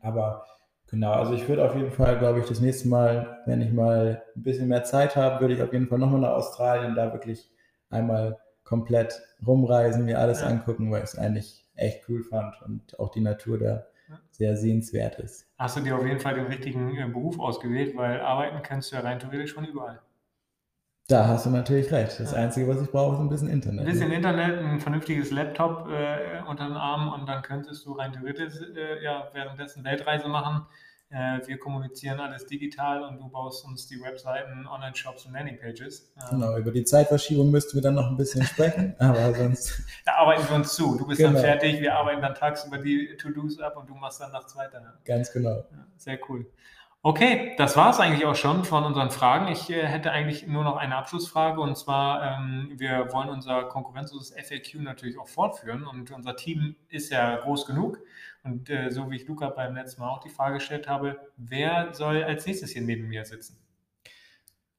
Aber 0.00 0.44
Genau, 0.90 1.12
also 1.12 1.34
ich 1.34 1.48
würde 1.48 1.64
auf 1.64 1.76
jeden 1.76 1.92
Fall, 1.92 2.18
glaube 2.18 2.40
ich, 2.40 2.46
das 2.46 2.60
nächste 2.60 2.88
Mal, 2.88 3.42
wenn 3.46 3.60
ich 3.60 3.70
mal 3.70 4.24
ein 4.34 4.42
bisschen 4.42 4.66
mehr 4.66 4.82
Zeit 4.82 5.14
habe, 5.14 5.40
würde 5.40 5.54
ich 5.54 5.62
auf 5.62 5.72
jeden 5.72 5.86
Fall 5.86 6.00
nochmal 6.00 6.20
nach 6.20 6.30
Australien 6.30 6.96
da 6.96 7.12
wirklich 7.12 7.48
einmal 7.90 8.40
komplett 8.64 9.22
rumreisen, 9.46 10.04
mir 10.04 10.18
alles 10.18 10.40
ja. 10.40 10.48
angucken, 10.48 10.90
weil 10.90 11.04
ich 11.04 11.10
es 11.10 11.18
eigentlich 11.18 11.64
echt 11.76 12.08
cool 12.08 12.24
fand 12.24 12.60
und 12.62 12.98
auch 12.98 13.10
die 13.12 13.20
Natur 13.20 13.58
da 13.58 13.86
sehr 14.32 14.56
sehenswert 14.56 15.20
ist. 15.20 15.48
Hast 15.58 15.76
du 15.76 15.80
dir 15.80 15.96
auf 15.96 16.04
jeden 16.04 16.18
Fall 16.18 16.34
den 16.34 16.46
richtigen 16.46 16.96
äh, 16.96 17.06
Beruf 17.06 17.38
ausgewählt, 17.38 17.96
weil 17.96 18.20
arbeiten 18.20 18.60
kannst 18.62 18.90
du 18.90 18.96
ja 18.96 19.02
rein 19.02 19.20
theoretisch 19.20 19.52
schon 19.52 19.64
überall. 19.64 20.00
Da 21.10 21.26
hast 21.26 21.44
du 21.44 21.50
natürlich 21.50 21.90
recht. 21.90 22.20
Das 22.20 22.32
ja. 22.32 22.38
Einzige, 22.38 22.68
was 22.68 22.80
ich 22.80 22.90
brauche, 22.90 23.14
ist 23.14 23.20
ein 23.20 23.28
bisschen 23.28 23.48
Internet. 23.48 23.80
Ein 23.80 23.86
bisschen 23.86 24.08
ne? 24.10 24.14
Internet, 24.14 24.58
ein 24.60 24.78
vernünftiges 24.78 25.32
Laptop 25.32 25.88
äh, 25.88 26.48
unter 26.48 26.68
den 26.68 26.76
Arm 26.76 27.12
und 27.12 27.28
dann 27.28 27.42
könntest 27.42 27.84
du 27.84 27.92
rein 27.92 28.12
theoretisch 28.12 28.54
äh, 28.76 29.02
ja, 29.02 29.28
währenddessen 29.32 29.82
Weltreise 29.82 30.28
machen. 30.28 30.66
Äh, 31.08 31.40
wir 31.44 31.58
kommunizieren 31.58 32.20
alles 32.20 32.46
digital 32.46 33.02
und 33.02 33.18
du 33.18 33.28
baust 33.28 33.64
uns 33.64 33.88
die 33.88 34.00
Webseiten, 34.00 34.68
Online-Shops 34.68 35.26
und 35.26 35.32
Landingpages. 35.32 36.12
Ähm, 36.16 36.38
genau, 36.38 36.56
über 36.56 36.70
die 36.70 36.84
Zeitverschiebung 36.84 37.50
müssten 37.50 37.74
wir 37.74 37.82
dann 37.82 37.96
noch 37.96 38.08
ein 38.08 38.16
bisschen 38.16 38.44
sprechen, 38.44 38.94
aber 39.00 39.34
sonst. 39.34 39.82
Da 40.06 40.12
arbeiten 40.12 40.48
wir 40.48 40.54
uns 40.54 40.72
zu. 40.74 40.96
Du 40.96 41.08
bist 41.08 41.18
genau. 41.18 41.32
dann 41.32 41.42
fertig, 41.42 41.80
wir 41.80 41.96
arbeiten 41.96 42.22
dann 42.22 42.36
tagsüber 42.36 42.78
die 42.78 43.16
To-Dos 43.16 43.58
ab 43.58 43.76
und 43.76 43.90
du 43.90 43.96
machst 43.96 44.20
dann 44.20 44.30
nachts 44.30 44.54
weiter. 44.54 44.80
Ganz 45.04 45.32
genau. 45.32 45.56
Ja, 45.56 45.86
sehr 45.96 46.20
cool. 46.28 46.46
Okay, 47.02 47.54
das 47.56 47.78
war 47.78 47.90
es 47.90 47.98
eigentlich 47.98 48.26
auch 48.26 48.34
schon 48.34 48.62
von 48.64 48.84
unseren 48.84 49.10
Fragen. 49.10 49.48
Ich 49.48 49.70
äh, 49.70 49.86
hätte 49.86 50.10
eigentlich 50.10 50.46
nur 50.46 50.64
noch 50.64 50.76
eine 50.76 50.96
Abschlussfrage 50.96 51.58
und 51.58 51.74
zwar, 51.78 52.22
ähm, 52.22 52.72
wir 52.76 53.10
wollen 53.10 53.30
unser 53.30 53.64
konkurrenzloses 53.64 54.34
FAQ 54.36 54.82
natürlich 54.82 55.18
auch 55.18 55.26
fortführen 55.26 55.86
und 55.86 56.10
unser 56.10 56.36
Team 56.36 56.76
ist 56.90 57.10
ja 57.10 57.36
groß 57.36 57.64
genug 57.64 58.00
und 58.44 58.68
äh, 58.68 58.90
so 58.90 59.10
wie 59.10 59.16
ich 59.16 59.26
Luca 59.26 59.48
beim 59.48 59.74
letzten 59.74 60.02
Mal 60.02 60.10
auch 60.10 60.20
die 60.20 60.28
Frage 60.28 60.56
gestellt 60.56 60.88
habe, 60.88 61.18
wer 61.38 61.94
soll 61.94 62.22
als 62.22 62.44
nächstes 62.44 62.72
hier 62.72 62.82
neben 62.82 63.08
mir 63.08 63.24
sitzen? 63.24 63.58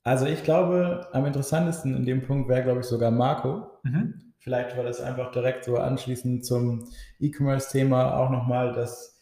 Also 0.03 0.27
ich 0.27 0.43
glaube, 0.43 1.07
am 1.13 1.25
interessantesten 1.25 1.95
in 1.95 2.05
dem 2.05 2.21
Punkt 2.21 2.47
wäre, 2.49 2.61
glaube 2.61 2.81
ich, 2.81 2.85
sogar 2.85 3.09
Marco. 3.09 3.79
Mhm. 3.81 4.33
Vielleicht 4.37 4.77
war 4.77 4.83
das 4.83 5.01
einfach 5.01 5.31
direkt 5.31 5.65
so 5.65 5.77
anschließend 5.77 6.45
zum 6.45 6.87
E-Commerce-Thema 7.19 8.15
auch 8.15 8.29
nochmal 8.29 8.73
das 8.73 9.19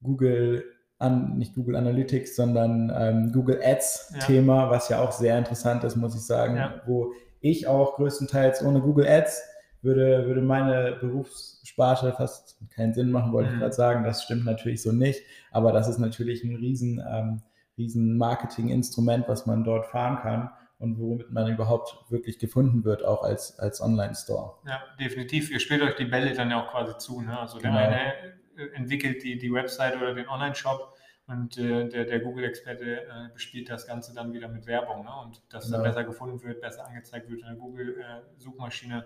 Google 0.00 0.64
an, 0.98 1.36
nicht 1.36 1.54
Google 1.54 1.76
Analytics, 1.76 2.36
sondern 2.36 2.92
ähm, 2.96 3.32
Google 3.32 3.60
Ads-Thema, 3.62 4.64
ja. 4.64 4.70
was 4.70 4.88
ja 4.88 5.00
auch 5.00 5.12
sehr 5.12 5.36
interessant 5.36 5.84
ist, 5.84 5.96
muss 5.96 6.14
ich 6.14 6.22
sagen, 6.22 6.56
ja. 6.56 6.80
wo 6.86 7.12
ich 7.40 7.66
auch 7.66 7.96
größtenteils 7.96 8.64
ohne 8.64 8.80
Google 8.80 9.06
Ads 9.06 9.42
würde, 9.82 10.26
würde 10.26 10.40
meine 10.40 10.96
Berufssparte 11.00 12.12
fast 12.12 12.58
keinen 12.74 12.94
Sinn 12.94 13.10
machen, 13.10 13.32
wollte 13.32 13.50
mhm. 13.50 13.56
ich 13.56 13.60
gerade 13.60 13.74
sagen. 13.74 14.04
Das 14.04 14.22
stimmt 14.22 14.44
natürlich 14.44 14.82
so 14.82 14.92
nicht, 14.92 15.22
aber 15.50 15.72
das 15.72 15.88
ist 15.88 15.98
natürlich 15.98 16.42
ein 16.44 16.56
riesen, 16.56 17.02
ähm, 17.08 17.42
riesen 17.76 18.16
Marketing-Instrument, 18.16 19.28
was 19.28 19.46
man 19.46 19.64
dort 19.64 19.86
fahren 19.86 20.18
kann 20.22 20.50
und 20.78 20.98
womit 20.98 21.30
man 21.30 21.50
überhaupt 21.50 22.04
wirklich 22.10 22.38
gefunden 22.38 22.84
wird, 22.84 23.04
auch 23.04 23.22
als, 23.22 23.58
als 23.58 23.80
Online-Store. 23.80 24.54
Ja, 24.66 24.82
definitiv. 24.98 25.50
Ihr 25.50 25.60
spielt 25.60 25.82
euch 25.82 25.96
die 25.96 26.04
Bälle 26.04 26.32
dann 26.34 26.50
ja 26.50 26.62
auch 26.62 26.70
quasi 26.70 26.96
zu. 26.98 27.22
Ne? 27.22 27.38
Also 27.38 27.58
genau. 27.58 27.74
der 27.74 27.88
eine 27.88 28.12
entwickelt 28.74 29.22
die, 29.22 29.38
die 29.38 29.52
Website 29.52 29.96
oder 29.96 30.14
den 30.14 30.28
Online-Shop 30.28 30.96
und 31.26 31.58
äh, 31.58 31.88
der, 31.88 32.04
der 32.04 32.20
Google-Experte 32.20 33.02
äh, 33.02 33.32
bespielt 33.32 33.68
das 33.68 33.86
Ganze 33.86 34.14
dann 34.14 34.32
wieder 34.32 34.48
mit 34.48 34.66
Werbung 34.66 35.04
ne? 35.04 35.10
und 35.24 35.42
dass 35.52 35.66
genau. 35.66 35.78
dann 35.78 35.86
besser 35.86 36.04
gefunden 36.04 36.42
wird, 36.42 36.60
besser 36.60 36.86
angezeigt 36.86 37.28
wird 37.28 37.40
in 37.40 37.46
der 37.46 37.56
Google-Suchmaschine. 37.56 39.04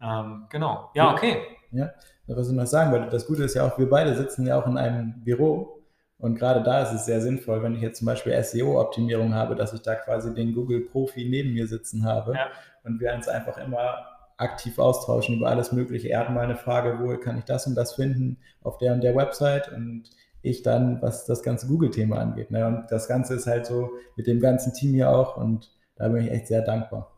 Äh, 0.00 0.04
ähm, 0.06 0.46
genau, 0.50 0.90
ja, 0.94 1.12
okay. 1.12 1.38
Ja, 1.70 1.92
was 2.26 2.48
ich 2.48 2.54
noch 2.54 2.66
sagen 2.66 2.92
wollte, 2.92 3.08
das 3.08 3.26
Gute 3.26 3.44
ist 3.44 3.54
ja 3.54 3.66
auch, 3.66 3.78
wir 3.78 3.88
beide 3.88 4.14
sitzen 4.14 4.46
ja 4.46 4.60
auch 4.60 4.66
in 4.66 4.76
einem 4.76 5.24
Büro 5.24 5.82
und 6.18 6.38
gerade 6.38 6.62
da 6.62 6.82
ist 6.82 6.92
es 6.92 7.06
sehr 7.06 7.20
sinnvoll, 7.20 7.62
wenn 7.62 7.74
ich 7.74 7.80
jetzt 7.80 7.98
zum 7.98 8.06
Beispiel 8.06 8.40
SEO-Optimierung 8.42 9.34
habe, 9.34 9.54
dass 9.54 9.72
ich 9.72 9.82
da 9.82 9.94
quasi 9.94 10.34
den 10.34 10.54
Google-Profi 10.54 11.28
neben 11.28 11.54
mir 11.54 11.66
sitzen 11.66 12.04
habe 12.04 12.34
ja. 12.34 12.50
und 12.82 13.00
wir 13.00 13.14
uns 13.14 13.26
einfach 13.26 13.56
immer 13.58 14.13
aktiv 14.36 14.78
austauschen 14.78 15.36
über 15.36 15.48
alles 15.48 15.72
Mögliche. 15.72 16.08
Er 16.08 16.20
hat 16.20 16.30
mal 16.30 16.44
eine 16.44 16.56
Frage, 16.56 16.98
wo 17.00 17.16
kann 17.18 17.38
ich 17.38 17.44
das 17.44 17.66
und 17.66 17.74
das 17.74 17.94
finden 17.94 18.38
auf 18.62 18.78
der 18.78 18.92
und 18.92 19.02
der 19.02 19.14
Website 19.14 19.70
und 19.72 20.10
ich 20.42 20.62
dann, 20.62 21.00
was 21.00 21.24
das 21.24 21.42
ganze 21.42 21.66
Google-Thema 21.66 22.18
angeht. 22.18 22.50
Ne? 22.50 22.66
Und 22.66 22.86
das 22.90 23.08
Ganze 23.08 23.34
ist 23.34 23.46
halt 23.46 23.66
so 23.66 23.90
mit 24.16 24.26
dem 24.26 24.40
ganzen 24.40 24.74
Team 24.74 24.92
hier 24.92 25.10
auch 25.10 25.36
und 25.36 25.70
da 25.96 26.08
bin 26.08 26.24
ich 26.24 26.30
echt 26.30 26.48
sehr 26.48 26.62
dankbar. 26.62 27.10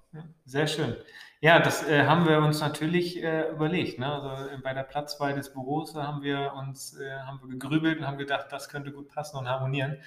Sehr 0.44 0.66
schön. 0.66 0.94
Ja, 1.40 1.59
das 1.59 1.87
äh, 1.87 2.05
haben 2.05 2.26
wir 2.26 2.38
uns 2.38 2.61
natürlich 2.61 3.22
äh, 3.22 3.50
überlegt. 3.50 3.98
Ne? 3.98 4.11
Also 4.11 4.48
äh, 4.48 4.59
bei 4.59 4.72
der 4.72 4.85
Platzwahl 4.85 5.35
des 5.35 5.52
Büros 5.52 5.94
haben 5.94 6.22
wir 6.22 6.55
uns 6.59 6.98
äh, 6.98 7.11
haben 7.20 7.40
wir 7.42 7.48
gegrübelt 7.48 7.98
und 7.98 8.07
haben 8.07 8.16
gedacht, 8.16 8.46
das 8.50 8.68
könnte 8.68 8.90
gut 8.90 9.09
passen 9.09 9.37
und 9.37 9.48
harmonieren. 9.48 9.98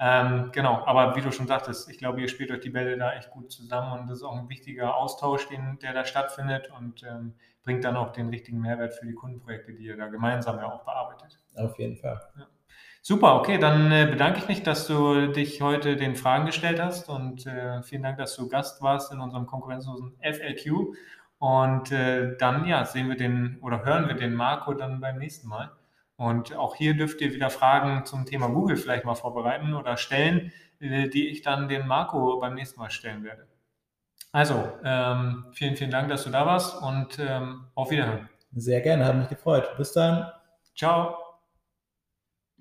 Ähm, 0.00 0.50
genau, 0.52 0.84
aber 0.86 1.16
wie 1.16 1.20
du 1.20 1.32
schon 1.32 1.48
sagtest, 1.48 1.90
ich 1.90 1.98
glaube, 1.98 2.20
ihr 2.20 2.28
spielt 2.28 2.50
euch 2.52 2.60
die 2.60 2.70
Bälle 2.70 2.96
da 2.96 3.14
echt 3.14 3.30
gut 3.30 3.50
zusammen 3.50 3.98
und 3.98 4.08
das 4.08 4.18
ist 4.18 4.24
auch 4.24 4.36
ein 4.36 4.48
wichtiger 4.48 4.96
Austausch, 4.96 5.48
den, 5.48 5.78
der 5.80 5.92
da 5.92 6.04
stattfindet 6.04 6.70
und 6.76 7.02
ähm, 7.02 7.34
bringt 7.64 7.84
dann 7.84 7.96
auch 7.96 8.12
den 8.12 8.28
richtigen 8.28 8.60
Mehrwert 8.60 8.94
für 8.94 9.06
die 9.06 9.14
Kundenprojekte, 9.14 9.74
die 9.74 9.84
ihr 9.84 9.96
da 9.96 10.06
gemeinsam 10.06 10.58
ja 10.58 10.72
auch 10.72 10.84
bearbeitet. 10.84 11.38
Auf 11.56 11.78
jeden 11.78 11.96
Fall. 11.96 12.20
Ja. 12.38 12.46
Super, 13.02 13.36
okay, 13.36 13.58
dann 13.58 13.90
äh, 13.90 14.06
bedanke 14.10 14.38
ich 14.38 14.48
mich, 14.48 14.62
dass 14.62 14.86
du 14.86 15.28
dich 15.28 15.62
heute 15.62 15.96
den 15.96 16.14
Fragen 16.14 16.46
gestellt 16.46 16.80
hast 16.80 17.08
und 17.08 17.46
äh, 17.46 17.82
vielen 17.82 18.02
Dank, 18.02 18.18
dass 18.18 18.36
du 18.36 18.48
Gast 18.48 18.82
warst 18.82 19.12
in 19.12 19.20
unserem 19.20 19.46
konkurrenzlosen 19.46 20.14
FLQ. 20.20 20.94
Und 21.38 21.92
äh, 21.92 22.36
dann 22.36 22.66
ja, 22.66 22.84
sehen 22.84 23.08
wir 23.08 23.16
den 23.16 23.58
oder 23.62 23.84
hören 23.84 24.08
wir 24.08 24.14
den 24.14 24.34
Marco 24.34 24.74
dann 24.74 25.00
beim 25.00 25.18
nächsten 25.18 25.48
Mal. 25.48 25.70
Und 26.18 26.56
auch 26.56 26.74
hier 26.74 26.94
dürft 26.94 27.20
ihr 27.20 27.32
wieder 27.32 27.48
Fragen 27.48 28.04
zum 28.04 28.26
Thema 28.26 28.48
Google 28.48 28.76
vielleicht 28.76 29.04
mal 29.04 29.14
vorbereiten 29.14 29.72
oder 29.72 29.96
stellen, 29.96 30.52
äh, 30.80 31.08
die 31.08 31.28
ich 31.28 31.42
dann 31.42 31.68
den 31.68 31.86
Marco 31.86 32.40
beim 32.40 32.54
nächsten 32.54 32.80
Mal 32.80 32.90
stellen 32.90 33.22
werde. 33.22 33.46
Also, 34.32 34.68
ähm, 34.84 35.46
vielen, 35.52 35.76
vielen 35.76 35.92
Dank, 35.92 36.08
dass 36.08 36.24
du 36.24 36.30
da 36.30 36.44
warst 36.44 36.82
und 36.82 37.18
ähm, 37.20 37.66
auf 37.74 37.90
Wiederhören. 37.90 38.28
Sehr 38.52 38.80
gerne, 38.80 39.04
hat 39.04 39.16
mich 39.16 39.28
gefreut. 39.28 39.74
Bis 39.78 39.92
dann. 39.92 40.30
Ciao. 40.76 41.27